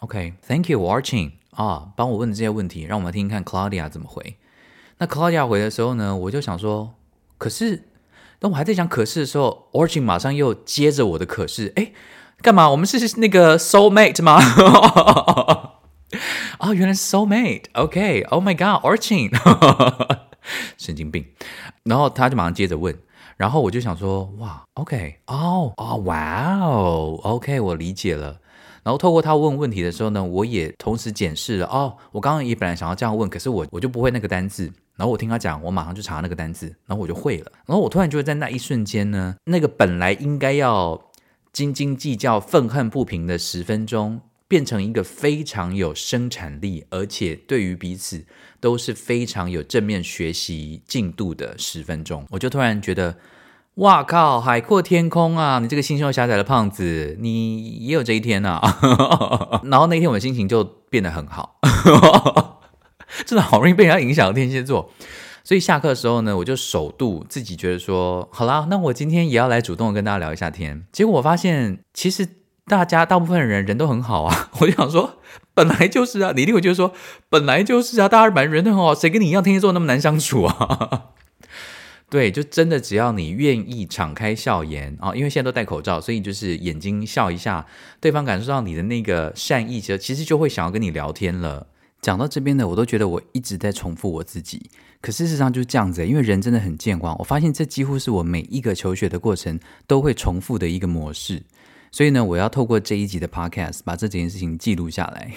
[0.00, 4.36] ，OK，Thank you watching 啊，帮我问的这些问题，让我们听听看 Claudia 怎么回。
[4.98, 6.94] 那 Claudia 回的时候呢，我就想说，
[7.38, 7.84] 可是，
[8.38, 11.92] 当我还在讲可是的时候，watching 马上又接着我的可是，哎。
[12.40, 12.70] 干嘛？
[12.70, 14.38] 我们是那个 soul mate 吗？
[16.60, 17.64] 哦，原来是 soul mate。
[17.74, 19.30] OK，Oh my God，Orching，
[20.78, 21.26] 神经病。
[21.82, 22.96] 然后他就马上接着问，
[23.36, 28.38] 然后我就想说，哇，OK，哦，哦，哇哦，OK，我理解了。
[28.84, 31.66] 然后透过他问问题的时候呢，我也同时检视了。
[31.66, 34.72] 哦，我刚刚也本来想要这样问，可是我我就不会那个单字。
[34.96, 37.52] 然后我听他讲，我马上就查那个单字，然后我就会了。
[37.66, 41.00] 然后我突然觉得在那一瞬间呢，那个本来应该要。
[41.58, 48.24] 斤斤计较、愤恨不平的十分钟，变成一个非常有生产力，而且对于彼此
[48.60, 52.24] 都是非常有正面学习进度的十分钟。
[52.30, 53.16] 我就突然觉得，
[53.74, 55.58] 哇靠，海阔天空啊！
[55.58, 58.60] 你这个心胸狭窄的胖子，你也有这一天啊！
[59.66, 61.58] 然后那天我的心情就变得很好，
[63.26, 64.92] 真的好容易被人家影响天蝎座。
[65.48, 70.84] 所以下课的时候呢，我就首度自己觉得说，好啦，那我今天也要来主动跟大家聊一下天。
[70.92, 72.28] 结果我发现，其实
[72.66, 74.50] 大家大部分人人都很好啊。
[74.60, 75.20] 我就想说，
[75.54, 76.92] 本来就是啊，李立伟就是说，
[77.30, 81.04] 本来就是啊，大家本来人都很好，谁跟你一样天蝎座那么难相处啊？
[82.10, 87.64] 对，就真的只要你愿意敞开笑颜啊，因为现在都戴口罩，所以就是眼睛笑一下，
[88.02, 91.68] 对方感受到你的那个善意，其实其实就会想要跟你聊天了。
[92.00, 97.16] 讲到这边呢，我都觉得我一直在重复我自己，可事实上就是这样子，因为人真的很健忘。
[97.18, 101.42] 我发现这几乎是我每一个求学的过程都会重复的一个模式，
[101.90, 105.32] 所以呢，我要透过这一集的 Podcast 把这件事情记录下来，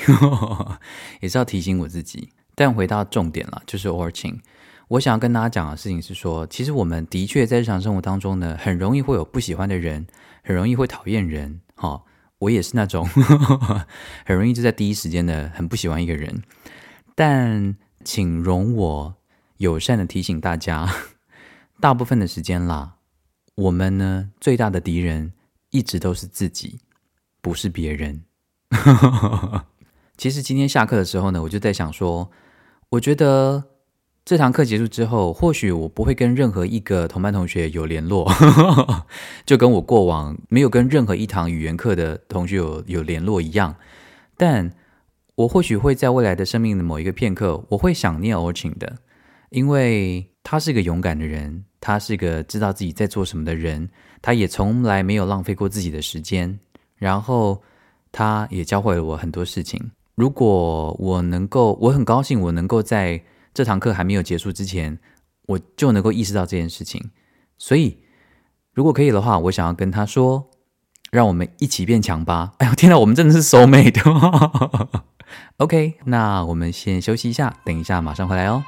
[1.19, 2.29] 也是要提醒我自己。
[2.53, 4.39] 但回到重点了，就是 Orchin，。
[4.87, 10.05] 我想要跟大家讲的事情是说，其实我们的确在日常生活当中呢，很容易会有不喜欢的人，
[10.43, 11.61] 很容易会讨厌人。
[11.75, 12.03] 哈，
[12.41, 13.07] 我也是那种
[14.25, 16.43] 很容易就在第一时间的很不喜欢一个人。
[17.15, 19.15] 但请容我
[19.57, 20.89] 友善的提醒大家，
[21.79, 22.95] 大部分的时间啦，
[23.55, 25.33] 我们呢最大的敌人
[25.69, 26.79] 一直都是自己，
[27.41, 28.23] 不是别人。
[30.17, 32.31] 其实今天下课的时候呢，我就在想说，
[32.89, 33.65] 我觉得。
[34.23, 38.31] 这堂课结束之后，或许我不会跟任何一个同班同学有联络，
[39.45, 43.75] 就跟我过往没有跟任何一堂语言课的同学有有联络一样。
[44.37, 44.71] 但
[45.33, 48.95] 我或许会在未来的生命的某一个片刻，我会想念 o r c h i n 的，
[49.49, 53.89] 因为他是个勇敢的人，他是个知道自己在做什么的人，
[54.21, 56.57] 他也从来没有浪费过自己的时间，
[56.95, 57.59] 然后
[58.11, 59.81] 他也教会了我很多事情。
[60.13, 63.19] 如果我能够，我很高兴我能够在。
[63.53, 64.99] 这堂课还没有结束之前，
[65.47, 67.11] 我就能够意识到这件事情。
[67.57, 67.99] 所以，
[68.73, 70.49] 如果可以的话，我想要跟他说
[71.11, 74.01] ：“让我们一起变强吧！” 哎呦，天哪，我们真的是 soul mate。
[75.57, 78.63] OK，那我们先休息一下，等一下马上回来哦。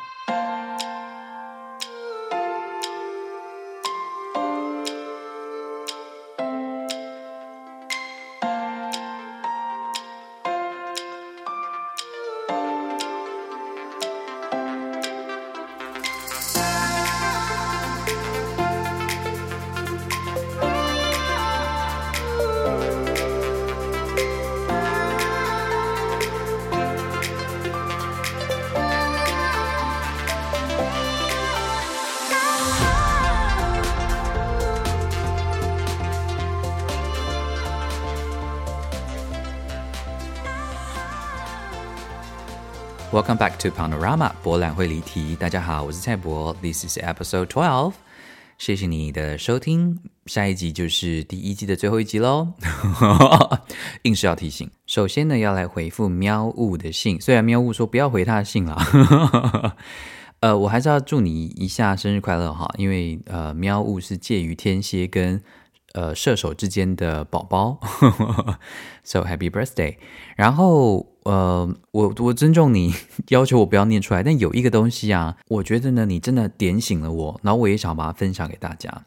[44.03, 45.33] Rama 博览会离题。
[45.33, 47.93] 大家好，我是蔡博，This is episode twelve。
[48.57, 52.49] 谢谢你的收听，下一集就是第一季的最后一集喽。
[54.03, 59.77] 硬是要提醒，首先呢，要来回复喵物的信，虽然喵物说不要回他的信了，
[60.41, 65.41] 呃，我还是要祝你一下生日快乐哈，因为呃，喵物是介于天蝎跟
[65.93, 67.79] 呃射手之间的宝宝，
[69.05, 69.95] So happy birthday！
[70.35, 71.12] 然后。
[71.23, 72.93] 呃，我我尊重你
[73.29, 79.05] 要求我不要念出来，但有一个东西啊，我觉得呢，你真的点醒了我，然后我也想把它分享给大家。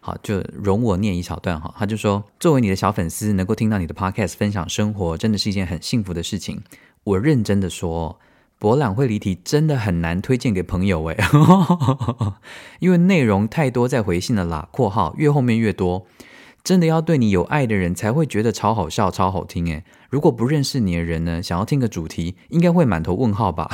[0.00, 1.74] 好，就容我念一小段哈。
[1.76, 6.62] 他就说，作为你的小粉丝，能够听到你的 podcast 分享生活，真的是一件很幸福的事情。
[7.04, 8.18] 我认真的说，
[8.58, 11.16] 博览会离题真的很难推荐给朋友诶，
[12.78, 14.68] 因为内容太多，在回信的啦。
[14.70, 16.06] 括号越后面越多。
[16.68, 19.84] 真的要对你有爱的人才会觉得超好笑、超好听诶。
[20.10, 23.70] 如果不认识你的人呢，想要听个主题，应该会满头问号吧？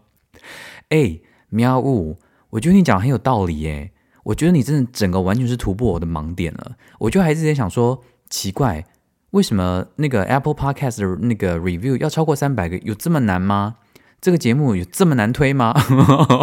[0.92, 2.18] 哎，喵呜，
[2.50, 3.92] 我觉得你讲的很有道理诶。
[4.24, 6.72] 我觉得你真的整个完全是突破我的盲点了。
[6.98, 8.84] 我就还是在想说，奇怪，
[9.30, 12.76] 为什么那个 Apple Podcast 的那个 review 要超过三百个？
[12.80, 13.76] 有这么难吗？
[14.24, 15.74] 这个节目有这么难推吗？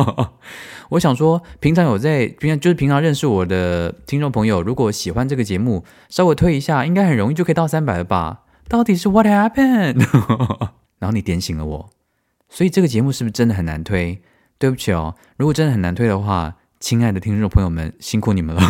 [0.89, 8.41] 我想说，平常有在平常就是平常认识我的听众朋友，如果喜欢这个节目，稍微推一下，应该很容易就可以到三百了吧？
[8.69, 10.05] 到底是 What happened？
[10.99, 11.89] 然后你点醒了我，
[12.49, 14.21] 所以这个节目是不是真的很难推？
[14.59, 18.61] 对不起哦，如果真的很难推的话，亲爱的听众朋友们，辛苦你们了。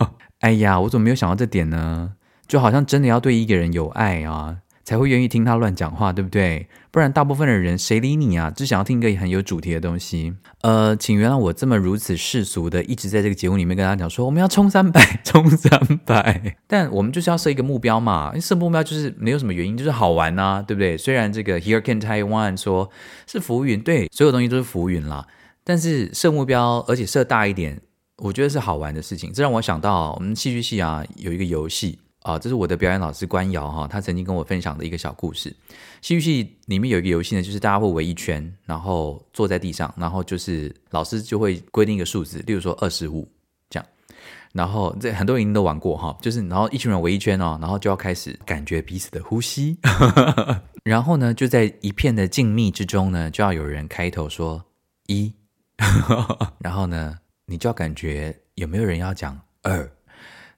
[0.40, 2.12] 哎呀，我怎么没有想到这点呢？
[2.48, 4.60] 就好像真的要对一个人有爱啊。
[4.84, 6.66] 才会愿意听他乱讲话，对不对？
[6.90, 8.50] 不然大部分的人谁理你啊？
[8.50, 10.34] 只想要听一个很有主题的东西。
[10.62, 16.56] 呃，请原谅我这么如此世俗的，一直在这个节目里面跟大家讲说，我们要冲三百， 冲三百。
[16.66, 20.98] 但我们就是要设一个目标嘛，设目标就是没有什么原因，就是好玩啊，对不对？
[20.98, 22.90] 虽然这个 Here Can Taiwan 说
[23.26, 25.26] 是浮云，对，所有东西都是浮云啦。
[25.62, 27.80] 但是设目标，而且设大一点，
[28.16, 29.32] 我觉得是好玩的事情。
[29.32, 32.00] 这让我想到我们戏剧系啊有一个游戏。
[32.22, 35.54] 啊，这是我的表演老师关瑶哈，他曾经跟我分享的一个小故事。
[36.02, 43.26] 戏剧系里面有一个游戏呢，就是大家会围一圈，然后坐在地上，然后就是老师就会规定一个数字，例如说二十五
[43.68, 43.86] 这样。
[44.52, 49.78] 然后这很多人都玩过哈，就是然后一群人围一圈哦，然后就要开始感觉彼此的呼吸，
[50.84, 54.64] 然后呢就在一片的静谧之中呢，就要有人开头说
[55.06, 55.32] 一，
[56.60, 57.16] 然后呢。
[57.46, 59.90] 你就要感觉有没有人要讲二，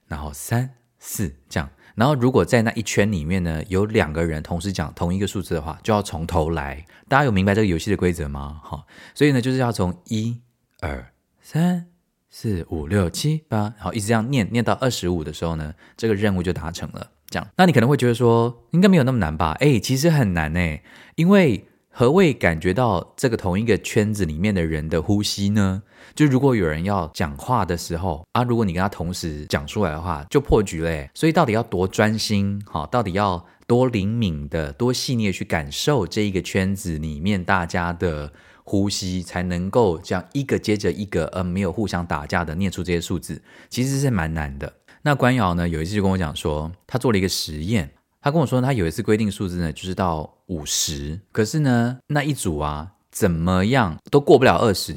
[0.05, 0.69] 然后三
[1.05, 1.69] 四这样。
[1.95, 6.85] 然后如果在那一圈里面呢，有两个人同时讲同一个数字的话，就要从头来。
[7.09, 8.61] 大家有明白这个游戏的规则吗？
[8.63, 10.41] 好，所以呢，就是要从一
[10.79, 11.85] 二三
[12.29, 17.11] 四五六七八，然后一直这样念念到二十五的时候呢，这个任务就达成了。
[17.29, 19.51] 这样，那你可能会觉得说，应该没有那么难吧？
[19.59, 20.83] 诶，其实很难诶，
[21.15, 21.67] 因为。
[21.95, 25.83] 何谓感觉到这个同一个圈子里面的人的呼吸呢？
[26.15, 31.07] 就如果有人要讲话的时候啊，如果你跟他同时讲出来的话，就破局嘞。
[31.13, 38.33] 所以到底要多专心，好，到底要多灵敏的、多细腻去感受这一个圈子里面大家的
[38.63, 43.39] 呼吸，才能够这样一个接着一个，而没有互相打架的念出这些数字，
[43.69, 44.73] 其实是蛮难的。
[45.03, 47.91] 那官窑呢，有一次就跟我讲说，他做了一个实验。
[48.23, 54.93] 他跟我说，他有一次规定数字呢，就是到五十，可是呢，那一组啊，怎么样都过不了二十，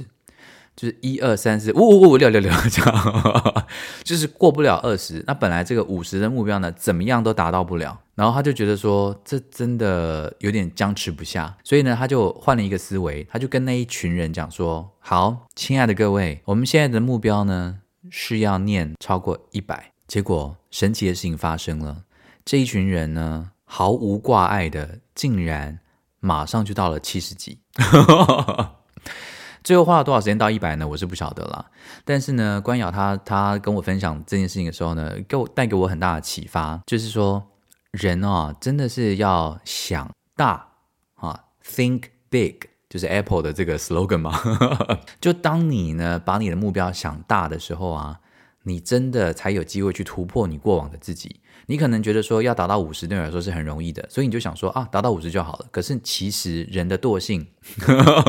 [0.77, 3.67] 就是一二三四五五五六六六这样，
[4.05, 5.25] 就是过不了二十。
[5.27, 8.01] 那本来这个五十的目标呢，怎么样都达到不了。
[8.15, 22.05] 然后他就觉得说，这真的有点僵持不下，所以呢，他就换了一个思维，他就跟那一群人讲说：“好，亲爱的各位，我们现在的目标呢，是要念超过一百。”结果神奇的事情发生了。
[22.47, 25.81] 这一群人呢，毫无挂碍的，竟然
[26.21, 27.59] 马上就到了七十几。
[29.65, 30.87] 最后花了多少时间到一百呢？
[30.87, 31.69] 我是不晓得啦。
[32.05, 37.45] 但是呢，关瑶他他跟我分享这件事情的时候呢，给我带给我很大的启发，就是说
[37.91, 40.69] 人啊，真的是要想大
[41.17, 44.41] 啊，think big，就是 Apple 的这个 slogan 嘛。
[45.21, 48.21] 就当你呢把你的目标想大的时候啊，
[48.63, 51.41] 你真的才有机会去突破你过往的自己。
[51.69, 55.67] 你可能觉得说要达到五十对你来说是很容易的，所以你就想说啊，达到五十就好了。
[55.73, 57.47] 可是其实人的惰性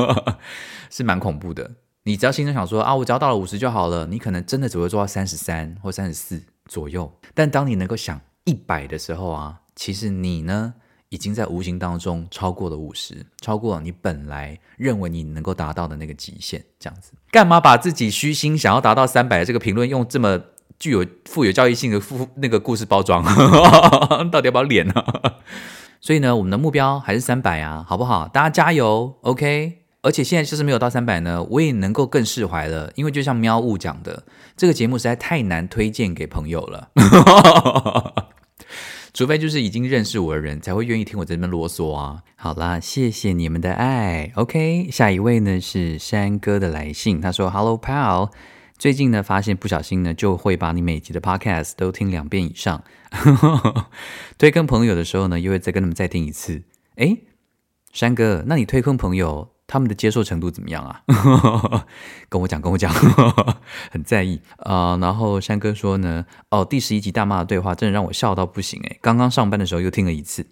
[0.90, 1.70] 是蛮恐怖的。
[2.02, 7.12] 你只要心中想说啊，我只要到了五十就好了，你可能真的只会做到三十三或三十四左右。
[7.34, 10.74] 但当你能够想一百的时候啊，其实你呢
[11.10, 16.64] 已经在无形当中超过了五十，超过了你本来认为你能够达到的那个极限。
[16.80, 20.42] 这样子，干嘛把自己虚心想要达到三百的这个评论用这么？
[20.78, 23.24] 具有富有教育性的富那个故事包装，
[24.30, 24.94] 到底要不要脸呢？
[26.00, 28.28] 所以呢，我们的目标还是三百啊，好不好？
[28.28, 29.78] 大家加油，OK。
[30.00, 34.22] 而且现在就是没有到三百呢，我也能够更释怀了，因为就像喵物讲的，
[34.56, 36.88] 这个节目实在太难推荐给朋友了，
[39.12, 42.22] 除非就是已经认识我的人才会愿意听我在这边啰嗦啊。
[42.36, 44.88] 好啦，谢谢你们的爱，OK。
[44.92, 48.30] 下一位呢是山哥的来信，他说：“Hello pal。”
[48.78, 52.84] 最近呢，发现不小心呢，就会把你每集的 podcast 都听两遍以上。
[54.38, 56.62] 推坑朋友的时候呢，又会再跟他们再听一次。
[56.94, 57.24] 诶，
[57.92, 61.02] 山哥，那你推坑朋友，他们的接受程度怎么样啊？
[62.30, 62.92] 跟我讲，跟我讲，
[63.90, 70.46] 很在意啊、然后山哥说呢，哦，第十一集大妈的对话真的让我笑到不行诶，刚刚上班的时候又听了一次，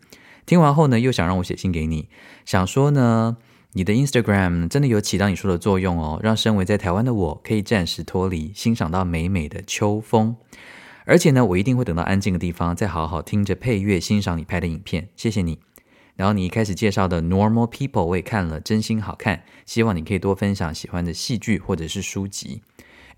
[0.44, 2.08] 听完后呢，又想让我写信给你，
[2.44, 3.36] 想说呢。
[3.76, 10.34] 你的 Instagram 真的有起到你说的作用哦，让身为在台湾的我可以暂时脱离，欣赏到美美的秋风。
[11.04, 15.10] 而且呢，我一定会等到安静的地方，再好好听着配乐，欣赏你拍的影片。
[15.14, 15.58] 谢谢你。
[16.14, 19.42] 然后你一开始介绍的 Normal People 我也看了，真心好看。
[19.66, 22.62] 希望你可以多分享喜欢的戏剧或者是书籍。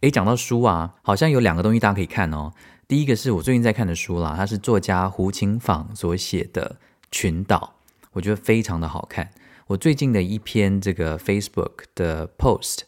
[0.00, 2.52] 诶，讲到书啊，好像有两个东西大家可以看哦。
[2.88, 6.78] 第一个是我最近在看的书啦，它是作家胡琴坊所写的
[7.12, 7.74] 《群岛》，
[8.10, 9.30] 我觉得非常的好看。
[9.68, 12.78] 我最近的一篇这个 Facebook 的 post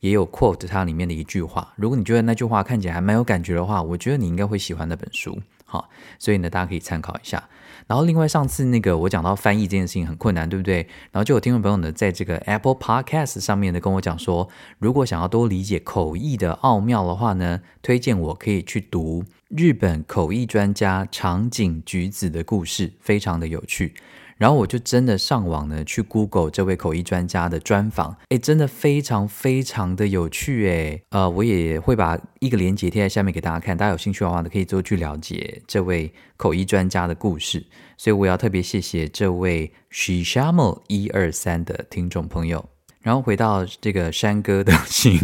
[0.00, 5.38] 也有 quote 它里面的一句话，如果你觉得那句话看起来还蛮有感觉的话，我觉得你应该会喜欢那本书。
[5.66, 7.46] 好，所以呢，大家可以参考一下。
[7.86, 10.78] 然后另外上次那个我讲到翻译这件事情很困难，对不对？
[11.12, 23.92] 然后就有听众朋友呢在这个 Apple Podcast 上面呢跟我讲说，如果想要多理解口译的奥妙的话呢，推荐我可以去读日本口译专家长井菊子的故事，非常的有趣。
[24.40, 37.62] 然后我就真的上网呢，去 Google 这位口译专家的专访，诶，真的非常非常的有趣，诶，呃，我也会把一个连接贴在下面给大家看，大家有兴趣的话呢，可以多去了解这位口译专家的故事。
[37.98, 42.64] 所以我要特别谢谢这位 Shishamo 一二三的听众朋友。
[43.02, 45.18] 然后回到这个山哥的 信，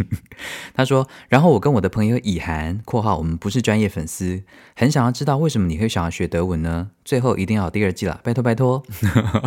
[0.73, 4.43] 他说：“然后我跟我的朋友以涵（括号我们不是专业粉丝）
[4.75, 6.89] 很想要知道为什么你会想要学德文呢？
[7.05, 8.83] 最后一定要第二季了，拜托拜托。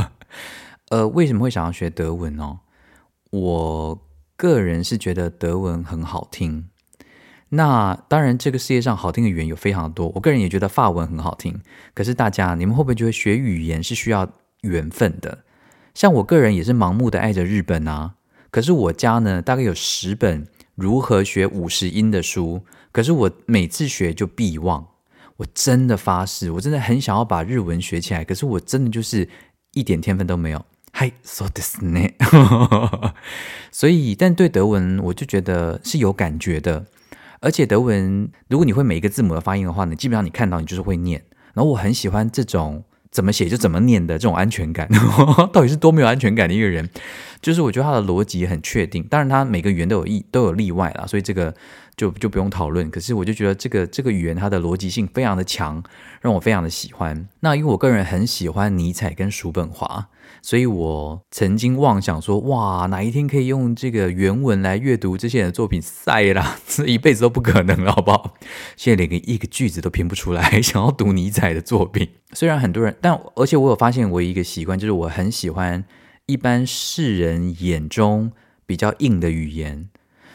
[0.91, 2.61] 呃，为什么会想要学德文呢？
[3.31, 4.07] 我
[4.37, 6.69] 个人是觉得德文很好听。
[7.51, 10.07] 那当然，这个世界上好听的语言有非常多。
[10.15, 11.61] 我个人也觉得法文很好听。
[11.95, 14.29] 可是大家，你们会不会觉得学语言是需要
[14.61, 15.41] 缘分的？
[15.93, 18.15] 像我个人也是盲目的爱着日本啊。”
[18.52, 24.88] 可是我家呢，大概有十本 如何学五十音的书，可是我每次学就必忘。
[25.38, 29.28] 我真的发誓，我真的很想要把日文学起来，可是我真的就是
[29.74, 30.66] 一点天分都没有。
[30.94, 32.14] 嗨，そうですね。
[33.70, 36.86] 所以，但对德文，我就觉得是有感觉的。
[37.42, 41.22] 而且德文，如果你会每一个字母的发音的话呢，基本上你看到你就是会念。
[41.54, 44.89] 然后我很喜欢这种 怎么写就怎么念的这种安全感。
[45.53, 46.89] 到底是多没有安全感的一个人？
[47.41, 49.03] 就是我觉得他的逻辑很确定。
[49.05, 51.55] 当然，他每个语言都有意都有例外啦，所以这个
[52.01, 52.91] 就就不用讨论。
[52.91, 55.83] 可是我就觉得这个这个语言它的逻辑性非常的强，
[56.23, 57.29] 让我非常的喜欢。
[57.41, 60.09] 那因为我个人很喜欢尼采跟叔本华。
[60.43, 68.39] 所以我曾经妄想说，哇，哪一天可以用这个原文来阅读这些人的作品，塞啦，这一辈子都不可能了，好不好？
[68.75, 72.09] 现在连个一个句子都拼不出来， 想要读尼采的作品。
[72.33, 75.85] 虽然很多人，但而且我有发现，我有一个习惯，就是我很喜欢
[76.25, 78.33] 一般世人眼中
[78.65, 79.91] 比较硬的语言。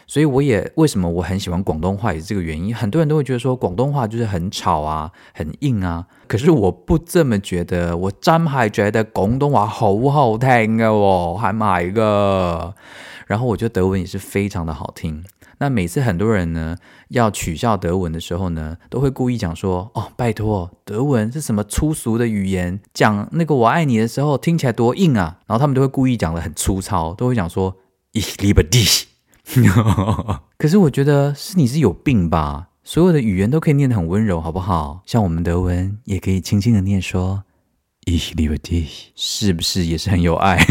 [0.07, 2.75] 所以我也为什么我很喜欢广东话也是这个原因。
[2.75, 6.07] 很多人都会觉得说广东话就是很吵啊，很硬啊。
[6.27, 12.73] 可是我不这么觉得，我真系觉得广东话好好听啊，我还买个。
[13.27, 15.23] 然后我觉得德文也是非常的好听。
[15.57, 16.75] 那每次很多人呢
[17.09, 22.79] 要取笑德文的时候呢，都会故意讲说：“哦，拜托，德文是什么粗俗的语言？
[22.93, 27.77] 讲那个我爱你的时候听起来多硬啊。”然后他们都会故意讲得很粗糙，都会讲说
[28.13, 29.05] ：“Ich liebe dich。”
[30.57, 32.69] 可是我觉得是你是有病吧？
[32.83, 35.01] 所有的语言都可以念得很温柔，好不好？
[35.05, 37.43] 像我们德文也可以轻轻的念说
[38.05, 38.85] Ich liebe
[39.15, 40.63] 是不是也是很有爱？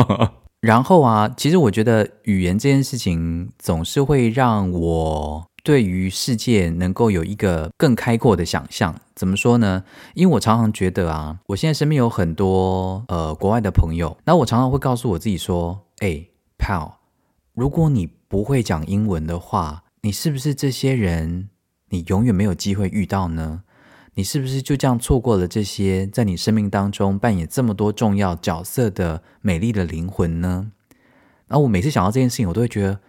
[0.60, 8.94] 然后啊，其实我觉得语言这件事情总是会让我对于世界能够有一个更开阔的想象。
[9.14, 9.84] 怎么说呢？
[10.14, 16.24] 因为我常常觉得啊，我现在身边有很多呃国外的朋友，那我常常会告诉我自己说：“哎
[16.58, 16.92] ，pal。”
[17.54, 21.50] 如果你不会讲英文的话，你是不是这些人
[21.90, 23.62] 你永远没有机会遇到呢？
[24.14, 30.72] 你是不是就这样错过了这些在你生命当中扮演这么多重要角色的美丽的灵魂呢？
[31.46, 33.00] 然后我每次想到这件事情，我都会觉得，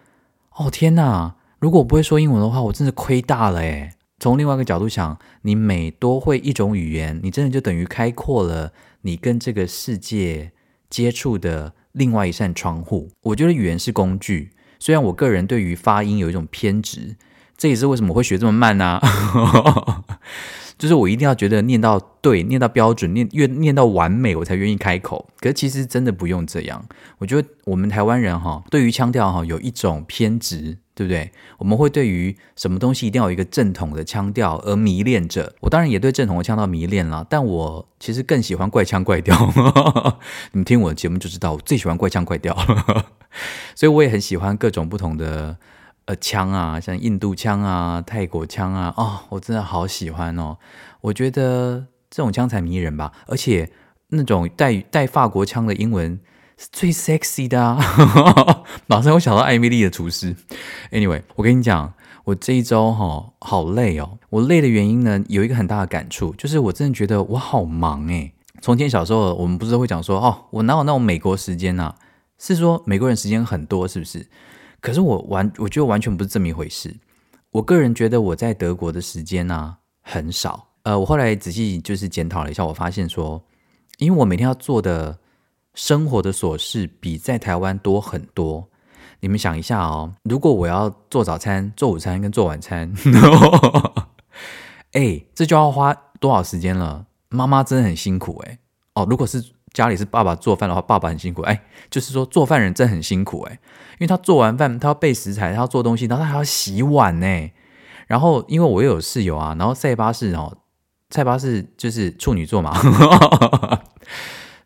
[0.58, 1.36] 哦天哪！
[1.58, 3.93] 如果我不会说英文的话，我真的亏大了诶。
[4.20, 10.52] 从另外一个角度想，你每多会一种语言，你真的就等于开阔了你跟这个世界
[10.88, 11.74] 接触的。
[11.96, 14.52] 另外一扇窗户，我觉得语言是工具。
[14.78, 17.16] 虽然我个人对于发音有一种偏执，
[17.58, 20.04] 这也是为什么会学这么慢呢、啊？
[20.78, 25.28] 就是我一定要觉得念到对，念到标准，念越念到完美，我才愿意开口。
[25.39, 26.86] 可是其实真的不用这样。
[27.17, 30.78] 我觉得我们台湾人哈，对于腔调哈有一种偏执。
[30.97, 31.30] 对不对？
[31.57, 35.53] 我们会对于什么东西一定要有一个正统的腔调而迷恋着。
[35.59, 39.36] 我当然也对正统的腔调迷恋了，但我其实更喜欢怪腔怪调。
[40.53, 42.55] 你们听我的节目就知道，我最喜欢怪腔怪调。
[43.76, 45.57] 所以我也很喜欢各种不同的
[46.06, 50.58] 呃枪啊，像印度枪啊、泰国枪啊，哦，我真的好喜欢哦。
[51.01, 53.72] 我觉得这种枪才迷人吧，而且
[54.10, 56.20] 那种带带法国枪的英文。
[56.58, 57.78] 是最 sexy 的啊！
[58.88, 60.34] 马上我想到艾米丽的厨师。
[60.89, 61.93] Anyway，我跟你讲，
[62.24, 64.18] 我这一周哈好累哦。
[64.30, 68.32] 我累的原因呢，有一个很大的感触，就是我真的觉得我好忙诶。
[68.62, 71.93] 从前小时候，我们不是会讲说，哦，我哪有那种美国时间呐？
[72.39, 74.26] 是说美国人时间很多，是不是？
[74.86, 76.96] 可是我完，我觉得完全不是这么一回事。
[77.50, 80.68] 我个人觉得我在德国的时间呢很少。
[80.84, 83.44] 呃，我后来仔细就是检讨了一下，我发现说，
[83.98, 85.18] 因为我每天要做的。
[85.78, 88.66] 生活的琐事比在台湾多很多。
[89.20, 92.94] 你们想一下哦，如果我要做早餐、做午餐跟做晚餐，
[94.96, 97.06] 哎，这就要花多少时间了？
[97.28, 98.58] 妈妈真的很辛苦哎。
[98.94, 99.44] 哦，如果是
[99.76, 101.61] 家里是爸爸做饭的话，爸爸很辛苦哎。
[101.91, 103.59] 就是说做饭人真很辛苦哎，
[103.93, 107.51] 因为他做完饭，他要备食材，他要做东西，然后他还要洗碗呢。
[108.07, 110.57] 然后因为我又有室友啊，然后塞巴士哦，
[111.09, 112.71] 塞巴士就是处女座嘛。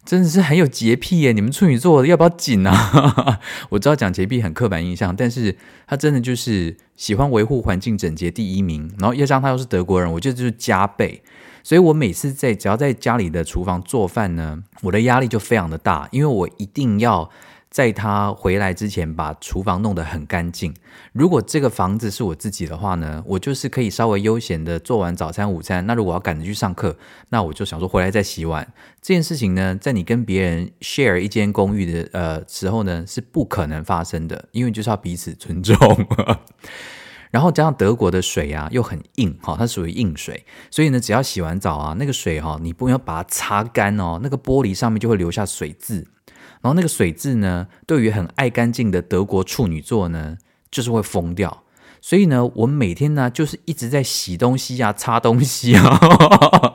[0.10, 1.34] 真的是很有洁癖耶！
[1.34, 3.40] 你们处女座要不要紧啊？
[3.70, 5.56] 我知道讲洁癖很刻板印象，但是
[5.86, 11.22] 他真的就是喜欢维护环境整洁第一名，然后又加上他又是德国人，我觉得就是加倍。
[11.62, 17.30] 所以我每次在只要在家里的厨房做饭呢，我的压力就非常的大，因为我一定要。
[17.70, 20.74] 在他回来之前，把厨房弄得很干净。
[21.14, 25.86] 如果这个房子是我自己的话呢，我就是可以稍微悠闲的做完早餐、午餐。
[25.86, 26.98] 那如果要赶着去上课，
[27.30, 28.74] 那我就想说回来再洗碗。
[29.02, 35.78] 这件事情呢，在你跟别人 share 一间公寓的呃时候呢，是不可能发生的，因为就是要彼此尊重。
[37.30, 46.08] 然后加上德国的水啊又很硬哈，它属于硬水，所以呢，只要洗完澡啊，那个水哈，你不用把它擦干哦，那个玻璃上面就会留下水渍。
[46.62, 50.38] 然后那个水渍呢，对于很爱干净的德国处女座呢，
[50.70, 51.64] 就是会疯掉。
[52.02, 56.00] 所以呢，我每天呢就是一直在洗东西啊、擦东西啊，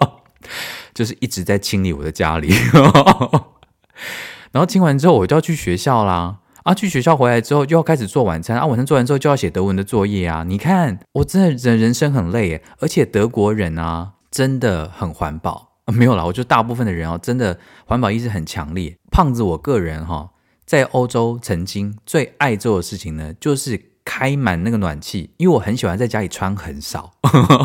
[0.94, 2.52] 就是一直在清理我的家里。
[4.52, 6.38] 然后清完之后，我就要去学校啦。
[6.62, 10.44] 啊，去学校回来之后就要开始做晚餐啊，晚餐做完之后就要写德文的作业啊。
[10.44, 15.73] 你看，我真的人人生很累，而且德国人啊真的很环保。
[15.84, 18.96] 啊，没有啦，我觉得大部分的人哦，真的环保意识很强烈。
[19.10, 20.30] 胖子，我个人哈，
[20.64, 23.93] 在欧洲曾经最爱做的事情呢，就是。
[24.04, 27.12] 开满那个暖气，因为我很喜欢在家里穿很少，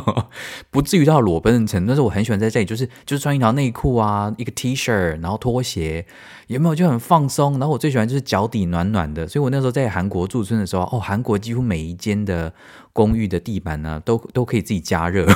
[0.71, 1.87] 不至于到裸奔的程度。
[1.87, 6.05] 但是我很喜欢在这里，就是就是穿一条内裤啊，一个 T 恤，然后拖鞋，
[6.47, 7.59] 有没有就很放松。
[7.59, 12.53] 然后我最喜欢就是脚底暖暖的，所以我那时候在韩国驻村的时候，哦，韩国几乎每一间的
[12.93, 15.27] 公寓的地板呢，都都可以自己加热，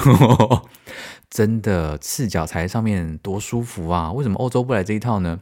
[1.30, 4.10] 真的赤脚踩在上面多舒服啊！
[4.14, 5.38] 为什么欧洲不来这一套呢？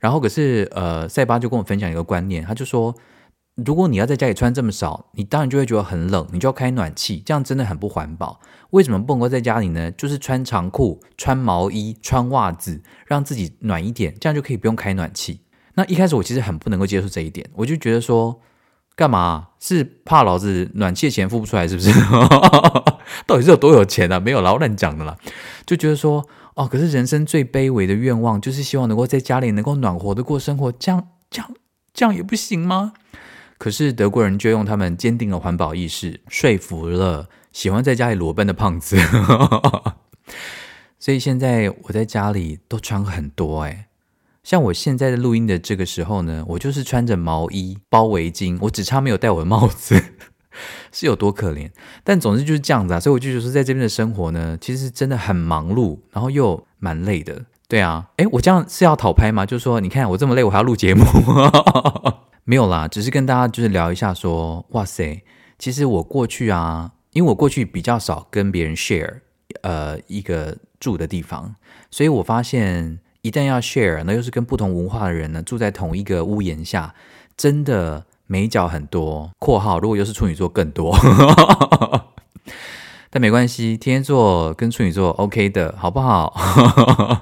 [0.00, 2.94] 然后可是呃，塞巴就跟我分享一个观念，他就说。
[3.56, 8.40] 如果你要在家里穿这么少，你当然就会觉得很冷，你就要开暖气，这样真的很不环保。
[8.70, 9.92] 为什么不能够在家里呢？
[9.92, 15.42] 就是穿长裤、穿毛衣、穿袜子，让自己暖一点，这样就可以不用开暖气。
[15.74, 18.40] 那一开始我其实很不能够接受这一点，我就觉得说，
[18.96, 19.50] 干嘛？
[19.60, 21.92] 是怕老子暖气的钱付不出来，是不是？
[23.26, 24.18] 到底是有多有钱啊？
[24.18, 25.16] 没有老，乱讲的啦。
[25.64, 31.50] 就觉得说，哦，可是人生最卑微的愿望就是希望能够在家里能够暖和的过生活，这样、这样、
[31.92, 32.94] 这样也不行吗？
[33.58, 38.96] 可是德国人就用他们坚定的环保意识说服了喜欢在家里裸奔的胖子，
[40.98, 43.88] 所以现在我在家里都穿很多哎，
[44.42, 50.02] 像我现在的录音的这个时候呢，我就是穿着毛衣包围巾，我只差没有戴我的帽子，
[50.92, 51.70] 是有多可怜？
[52.02, 57.44] 但总之就是这样子啊，所以我就觉得说，在这边的生活呢，其实真的很忙碌，然后又蛮累的。
[57.66, 59.46] 对啊，诶，我这样是要讨拍吗？
[59.46, 61.04] 就是说，你看我这么累，我还要录节目。
[62.46, 65.22] 没有啦，只是跟大家就是聊一下说，哇塞，
[65.58, 69.20] 其实我过去啊，因为我过去比较少跟别人 share，
[69.62, 71.54] 呃，一个住的地方，
[71.90, 76.94] 所以我发现一旦要 share，那又是跟不同文化的人呢住在同一个屋檐下，
[77.34, 79.30] 真的美角很多。
[79.38, 80.94] 括号如果又是处女座更多，
[83.08, 86.34] 但没关系，天蝎座跟处女座 OK 的，好不好？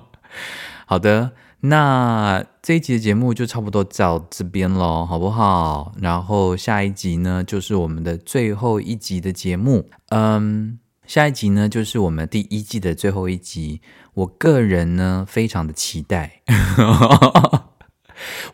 [0.86, 1.30] 好的。
[1.64, 5.92] 那这一集的节目就差不多到这边喽，好不好？
[6.00, 9.88] 然后下一集呢，就是我们的最后一集的节目。
[10.08, 13.80] 嗯，下一集呢，就是我们第一季的最后一集。
[14.14, 16.42] 我个人呢，非常的期待。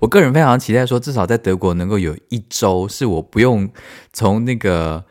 [0.00, 3.70] 我个人非常期待，说至少在德国能够有一周是我不用
[4.12, 5.06] 从那个，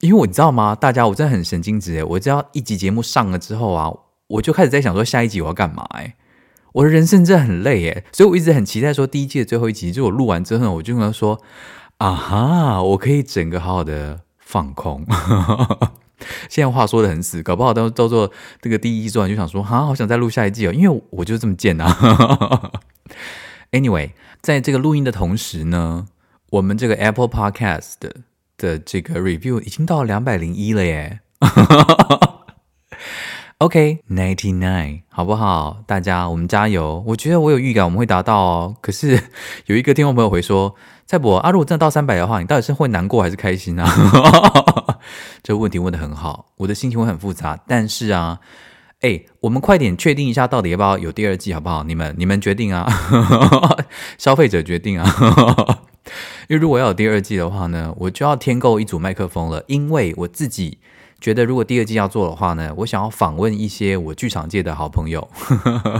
[0.00, 0.74] 因为我你知道吗？
[0.74, 3.92] 大家，我真的很神经质诶，我只要一集节目上了之后啊，
[4.28, 6.14] 我就开始在想说下一集我要干嘛诶。
[6.72, 11.40] 我的人生真的很累耶，所以我一直很期待说第一季的最后一集，就我录完之后，我就跟他说
[11.98, 15.04] ：“啊哈，我可以整个好好的放空。
[16.48, 22.72] ”现在话说得很死，搞不好都都做这个第一季做完就想说：“哈，好想再录下一季哦。”因为我就这么贱啊。
[23.72, 24.10] Anyway，
[24.40, 26.06] 在这个录音的同时呢，
[26.50, 28.16] 我们这个 Apple Podcast 的
[28.56, 31.20] 的这个 review 已经到了两百零一了耶。
[33.62, 35.84] OK，ninety nine，好不好？
[35.86, 37.00] 大家，我们加油！
[37.06, 38.76] 我觉得我有预感我们会达到哦。
[38.80, 39.22] 可是
[39.66, 40.74] 有一个听众朋友回说
[41.06, 43.88] ：“蔡博，啊，如果真的到三百的话，你到底是会难过还是开心啊？”
[45.44, 47.56] 这个问题问得很好，我的心情会很复杂。
[47.68, 48.40] 但是啊，
[49.02, 51.84] 哎，我们快点确定一下，到底要不要有第二季，好不好？
[51.84, 52.92] 你们你们决定啊，
[54.18, 55.06] 消费者决定啊。
[56.48, 60.78] 因为如果要有第二季的话呢，我就要添购一组麦克风了，因为我自己。
[61.22, 65.26] 觉得如果第二季要做的话呢，我想要访问一些我剧场界的好朋友，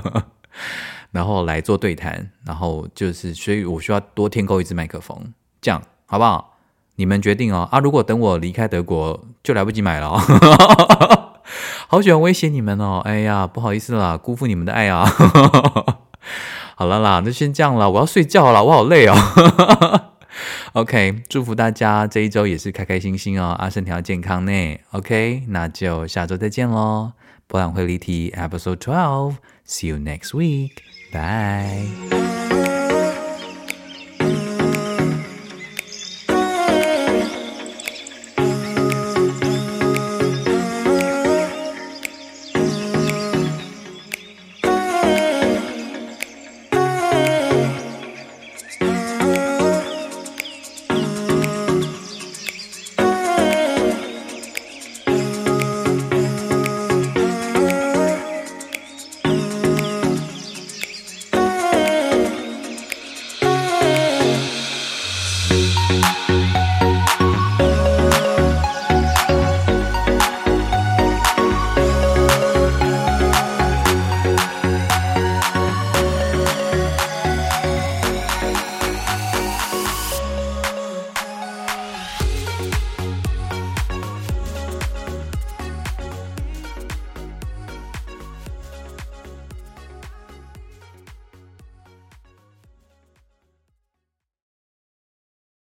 [1.13, 6.57] 然后来做对谈，然后就是，所以我需要多添购一支麦克风，这样好不好？
[6.97, 7.69] 你们决定哦。
[7.71, 10.19] 啊，如果等我离开德国就来不及买了，
[11.87, 13.01] 好喜欢威胁你们哦。
[13.05, 15.07] 哎呀，不好意思啦，辜负你们的爱啊。
[16.75, 19.15] 好了啦，那先这样了，我要睡觉了，我好累哦。
[20.73, 24.79] OK，祝福大家这一周也是开开心心哦，啊，身体要健康呢。
[24.93, 27.13] OK，那就下周再见喽。
[27.47, 30.73] 博览会离题 Episode Twelve，See you next week，Bye。